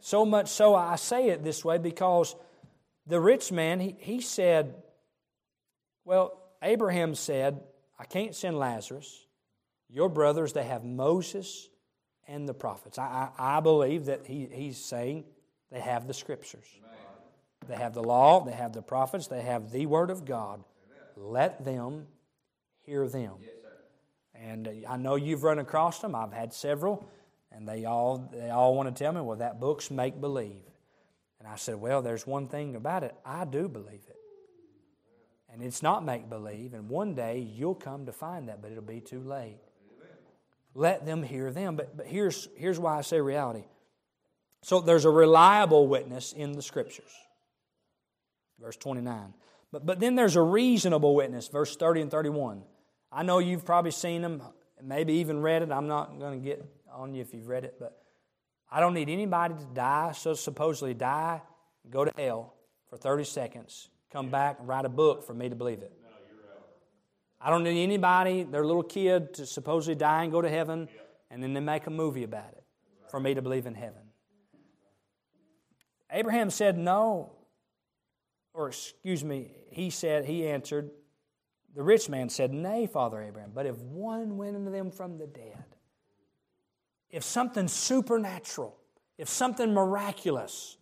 So 0.00 0.24
much 0.24 0.48
so, 0.48 0.74
I 0.74 0.96
say 0.96 1.28
it 1.28 1.44
this 1.44 1.64
way 1.64 1.78
because 1.78 2.34
the 3.06 3.20
rich 3.20 3.52
man, 3.52 3.80
he, 3.80 3.96
he 3.98 4.20
said, 4.20 4.74
Well, 6.04 6.40
Abraham 6.62 7.14
said, 7.14 7.60
I 7.98 8.04
can't 8.04 8.34
send 8.34 8.58
Lazarus. 8.58 9.26
Your 9.90 10.08
brothers, 10.08 10.52
they 10.52 10.64
have 10.64 10.84
Moses 10.84 11.68
and 12.26 12.48
the 12.48 12.54
prophets. 12.54 12.98
I, 12.98 13.28
I, 13.38 13.56
I 13.56 13.60
believe 13.60 14.06
that 14.06 14.26
he, 14.26 14.48
he's 14.50 14.78
saying 14.78 15.24
they 15.70 15.80
have 15.80 16.06
the 16.06 16.14
scriptures. 16.14 16.66
They 17.68 17.76
have 17.76 17.92
the 17.92 18.02
law, 18.02 18.42
they 18.44 18.52
have 18.52 18.72
the 18.72 18.82
prophets, 18.82 19.26
they 19.26 19.42
have 19.42 19.70
the 19.70 19.84
word 19.86 20.10
of 20.10 20.24
God. 20.24 20.64
Let 21.16 21.64
them 21.64 22.06
hear 22.86 23.06
them. 23.06 23.34
and 24.34 24.66
uh, 24.66 24.70
I 24.88 24.96
know 24.96 25.16
you've 25.16 25.42
run 25.42 25.58
across 25.58 26.00
them. 26.00 26.14
I've 26.14 26.32
had 26.32 26.54
several. 26.54 27.06
And 27.52 27.68
they 27.68 27.84
all, 27.84 28.30
they 28.32 28.50
all 28.50 28.74
want 28.74 28.94
to 28.94 29.04
tell 29.04 29.12
me, 29.12 29.20
well, 29.20 29.38
that 29.38 29.60
book's 29.60 29.90
make 29.90 30.20
believe. 30.20 30.62
And 31.38 31.48
I 31.48 31.56
said, 31.56 31.76
well, 31.76 32.02
there's 32.02 32.26
one 32.26 32.48
thing 32.48 32.76
about 32.76 33.02
it. 33.02 33.14
I 33.24 33.44
do 33.44 33.68
believe 33.68 34.02
it. 34.08 34.16
And 35.52 35.62
it's 35.62 35.82
not 35.82 36.04
make 36.04 36.30
believe. 36.30 36.74
And 36.74 36.88
one 36.88 37.14
day 37.14 37.38
you'll 37.38 37.74
come 37.74 38.06
to 38.06 38.12
find 38.12 38.48
that, 38.48 38.62
but 38.62 38.70
it'll 38.70 38.82
be 38.82 39.00
too 39.00 39.20
late. 39.20 39.58
Let 40.74 41.04
them 41.04 41.22
hear 41.22 41.50
them. 41.50 41.76
But, 41.76 41.96
but 41.96 42.06
here's, 42.06 42.48
here's 42.56 42.78
why 42.78 42.98
I 42.98 43.00
say 43.00 43.20
reality. 43.20 43.64
So 44.62 44.80
there's 44.80 45.04
a 45.04 45.10
reliable 45.10 45.88
witness 45.88 46.32
in 46.32 46.52
the 46.52 46.62
scriptures. 46.62 47.10
Verse 48.60 48.76
29. 48.76 49.34
But, 49.72 49.86
but 49.86 50.00
then 50.00 50.14
there's 50.14 50.36
a 50.36 50.42
reasonable 50.42 51.14
witness, 51.14 51.48
verse 51.48 51.76
30 51.76 52.02
and 52.02 52.10
31. 52.10 52.62
I 53.10 53.22
know 53.22 53.38
you've 53.38 53.64
probably 53.64 53.90
seen 53.90 54.22
them, 54.22 54.42
maybe 54.82 55.14
even 55.14 55.40
read 55.40 55.62
it. 55.62 55.72
I'm 55.72 55.88
not 55.88 56.18
going 56.18 56.40
to 56.40 56.44
get 56.44 56.64
on 57.00 57.14
you 57.14 57.22
if 57.22 57.32
you've 57.32 57.48
read 57.48 57.64
it, 57.64 57.76
but 57.80 58.02
I 58.70 58.78
don't 58.78 58.94
need 58.94 59.08
anybody 59.08 59.54
to 59.54 59.66
die, 59.74 60.12
so 60.12 60.34
supposedly 60.34 60.94
die, 60.94 61.40
go 61.88 62.04
to 62.04 62.12
hell 62.16 62.54
for 62.88 62.96
30 62.96 63.24
seconds, 63.24 63.88
come 64.12 64.28
back 64.28 64.58
and 64.58 64.68
write 64.68 64.84
a 64.84 64.90
book 64.90 65.24
for 65.26 65.34
me 65.34 65.48
to 65.48 65.56
believe 65.56 65.80
it. 65.82 65.92
I 67.40 67.48
don't 67.48 67.64
need 67.64 67.82
anybody, 67.82 68.42
their 68.42 68.66
little 68.66 68.82
kid, 68.82 69.32
to 69.34 69.46
supposedly 69.46 69.94
die 69.94 70.24
and 70.24 70.32
go 70.32 70.42
to 70.42 70.48
heaven, 70.48 70.88
and 71.30 71.42
then 71.42 71.54
they 71.54 71.60
make 71.60 71.86
a 71.86 71.90
movie 71.90 72.24
about 72.24 72.52
it 72.52 72.62
for 73.08 73.18
me 73.18 73.34
to 73.34 73.40
believe 73.40 73.66
in 73.66 73.74
heaven. 73.74 74.02
Abraham 76.12 76.50
said 76.50 76.76
no, 76.76 77.32
or 78.52 78.68
excuse 78.68 79.24
me, 79.24 79.52
he 79.70 79.88
said, 79.88 80.26
he 80.26 80.46
answered, 80.46 80.90
the 81.74 81.82
rich 81.82 82.08
man 82.08 82.28
said, 82.28 82.52
Nay, 82.52 82.86
Father 82.86 83.22
Abraham, 83.22 83.52
but 83.54 83.64
if 83.64 83.78
one 83.78 84.36
went 84.36 84.56
unto 84.56 84.70
them 84.70 84.90
from 84.90 85.18
the 85.18 85.26
dead, 85.26 85.64
if 87.10 87.22
something 87.24 87.68
supernatural, 87.68 88.76
if 89.18 89.28
something 89.28 89.74
miraculous 89.74 90.76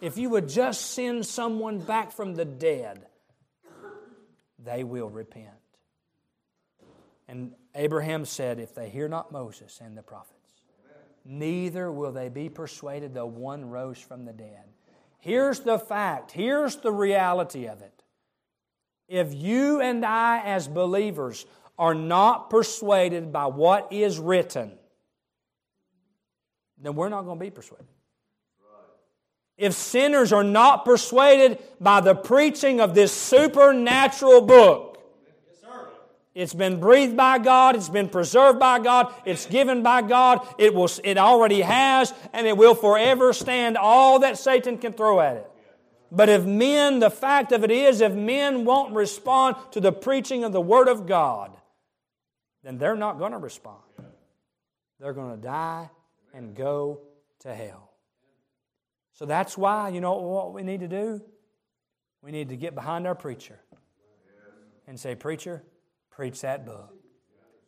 if 0.00 0.16
you 0.16 0.30
would 0.30 0.48
just 0.48 0.92
send 0.92 1.26
someone 1.26 1.78
back 1.78 2.12
from 2.12 2.34
the 2.34 2.44
dead, 2.44 3.06
they 4.58 4.82
will 4.82 5.10
repent. 5.10 5.48
And 7.28 7.52
Abraham 7.74 8.24
said, 8.24 8.58
If 8.58 8.74
they 8.74 8.88
hear 8.88 9.08
not 9.08 9.30
Moses 9.30 9.80
and 9.82 9.96
the 9.96 10.02
prophets, 10.02 10.36
neither 11.24 11.92
will 11.92 12.12
they 12.12 12.28
be 12.28 12.48
persuaded 12.48 13.14
though 13.14 13.26
one 13.26 13.68
rose 13.68 13.98
from 13.98 14.24
the 14.24 14.32
dead. 14.32 14.64
Here's 15.18 15.60
the 15.60 15.78
fact, 15.78 16.32
here's 16.32 16.76
the 16.76 16.92
reality 16.92 17.66
of 17.66 17.82
it. 17.82 18.02
If 19.06 19.34
you 19.34 19.80
and 19.80 20.04
I, 20.04 20.40
as 20.44 20.66
believers, 20.66 21.44
are 21.78 21.94
not 21.94 22.48
persuaded 22.48 23.32
by 23.32 23.46
what 23.46 23.92
is 23.92 24.18
written, 24.18 24.72
then 26.82 26.94
we're 26.94 27.08
not 27.08 27.22
going 27.22 27.38
to 27.38 27.44
be 27.44 27.50
persuaded. 27.50 27.86
If 29.56 29.74
sinners 29.74 30.32
are 30.32 30.42
not 30.42 30.86
persuaded 30.86 31.58
by 31.80 32.00
the 32.00 32.14
preaching 32.14 32.80
of 32.80 32.94
this 32.94 33.12
supernatural 33.12 34.40
book, 34.40 34.86
it's 36.34 36.54
been 36.54 36.80
breathed 36.80 37.16
by 37.16 37.38
God, 37.38 37.76
it's 37.76 37.90
been 37.90 38.08
preserved 38.08 38.58
by 38.58 38.78
God, 38.78 39.12
it's 39.26 39.44
given 39.44 39.82
by 39.82 40.00
God, 40.00 40.46
it, 40.58 40.72
will, 40.72 40.88
it 41.04 41.18
already 41.18 41.60
has, 41.60 42.14
and 42.32 42.46
it 42.46 42.56
will 42.56 42.74
forever 42.74 43.34
stand 43.34 43.76
all 43.76 44.20
that 44.20 44.38
Satan 44.38 44.78
can 44.78 44.94
throw 44.94 45.20
at 45.20 45.36
it. 45.36 45.50
But 46.10 46.30
if 46.30 46.46
men, 46.46 46.98
the 46.98 47.10
fact 47.10 47.52
of 47.52 47.62
it 47.62 47.70
is, 47.70 48.00
if 48.00 48.14
men 48.14 48.64
won't 48.64 48.94
respond 48.94 49.56
to 49.72 49.80
the 49.80 49.92
preaching 49.92 50.42
of 50.44 50.52
the 50.52 50.60
Word 50.60 50.88
of 50.88 51.06
God, 51.06 51.54
then 52.62 52.78
they're 52.78 52.96
not 52.96 53.18
going 53.18 53.32
to 53.32 53.38
respond. 53.38 53.82
They're 54.98 55.12
going 55.12 55.36
to 55.36 55.42
die 55.42 55.90
and 56.34 56.54
go 56.54 57.00
to 57.40 57.54
hell. 57.54 57.90
So 59.12 59.26
that's 59.26 59.56
why, 59.58 59.90
you 59.90 60.00
know 60.00 60.14
what 60.14 60.52
we 60.52 60.62
need 60.62 60.80
to 60.80 60.88
do? 60.88 61.22
We 62.22 62.30
need 62.32 62.50
to 62.50 62.56
get 62.56 62.74
behind 62.74 63.06
our 63.06 63.14
preacher 63.14 63.58
and 64.86 64.98
say, 64.98 65.14
Preacher, 65.14 65.62
Preach 66.20 66.42
that 66.42 66.66
book. 66.66 66.92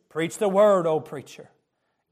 Preach 0.09 0.37
the 0.37 0.47
word, 0.47 0.85
O 0.85 0.99
preacher. 0.99 1.49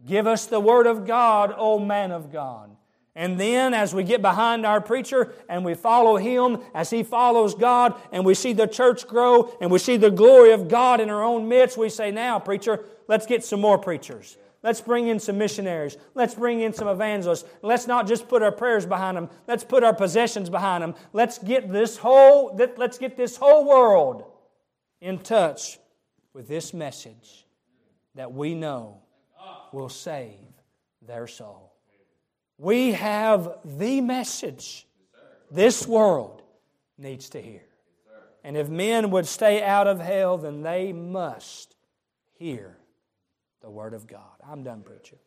Give 0.03 0.25
us 0.25 0.47
the 0.47 0.59
word 0.59 0.87
of 0.87 1.05
God, 1.05 1.53
O 1.55 1.77
man 1.77 2.11
of 2.11 2.31
God. 2.31 2.75
And 3.13 3.39
then, 3.39 3.75
as 3.75 3.93
we 3.93 4.03
get 4.03 4.23
behind 4.23 4.65
our 4.65 4.81
preacher 4.81 5.35
and 5.47 5.63
we 5.63 5.75
follow 5.75 6.17
him 6.17 6.57
as 6.73 6.89
he 6.89 7.03
follows 7.03 7.53
God, 7.53 7.93
and 8.11 8.25
we 8.25 8.33
see 8.33 8.53
the 8.53 8.65
church 8.65 9.05
grow 9.05 9.55
and 9.61 9.69
we 9.69 9.77
see 9.77 9.97
the 9.97 10.09
glory 10.09 10.51
of 10.51 10.67
God 10.67 10.99
in 10.99 11.11
our 11.11 11.21
own 11.21 11.47
midst, 11.47 11.77
we 11.77 11.89
say, 11.89 12.09
Now, 12.09 12.39
preacher, 12.39 12.85
let's 13.07 13.27
get 13.27 13.43
some 13.43 13.61
more 13.61 13.77
preachers. 13.77 14.35
Let's 14.63 14.81
bring 14.81 15.07
in 15.07 15.19
some 15.19 15.37
missionaries. 15.37 15.97
Let's 16.13 16.35
bring 16.35 16.61
in 16.61 16.71
some 16.73 16.87
evangelists. 16.87 17.45
Let's 17.63 17.87
not 17.87 18.07
just 18.07 18.27
put 18.27 18.43
our 18.43 18.51
prayers 18.51 18.85
behind 18.85 19.17
them. 19.17 19.29
Let's 19.47 19.63
put 19.63 19.83
our 19.83 19.93
possessions 19.93 20.49
behind 20.49 20.83
them. 20.83 20.95
Let's 21.13 21.39
get 21.39 21.71
this 21.71 21.97
whole, 21.97 22.55
let's 22.77 22.99
get 22.99 23.17
this 23.17 23.37
whole 23.37 23.65
world 23.65 24.23
in 24.99 25.19
touch 25.19 25.79
with 26.33 26.47
this 26.47 26.73
message 26.73 27.47
that 28.13 28.31
we 28.31 28.53
know 28.53 29.01
will 29.71 29.89
save 29.89 30.37
their 31.01 31.25
soul. 31.25 31.73
We 32.57 32.91
have 32.91 33.57
the 33.65 34.01
message 34.01 34.85
this 35.49 35.87
world 35.87 36.43
needs 36.99 37.29
to 37.29 37.41
hear. 37.41 37.63
And 38.43 38.55
if 38.55 38.69
men 38.69 39.09
would 39.11 39.27
stay 39.27 39.63
out 39.63 39.87
of 39.87 39.99
hell, 39.99 40.37
then 40.37 40.61
they 40.61 40.93
must 40.93 41.75
hear 42.33 42.77
the 43.61 43.69
Word 43.69 43.93
of 43.93 44.07
God. 44.07 44.21
I'm 44.47 44.63
done 44.63 44.81
preaching. 44.83 45.19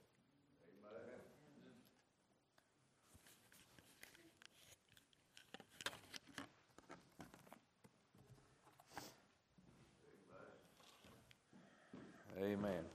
Amen. 12.43 12.94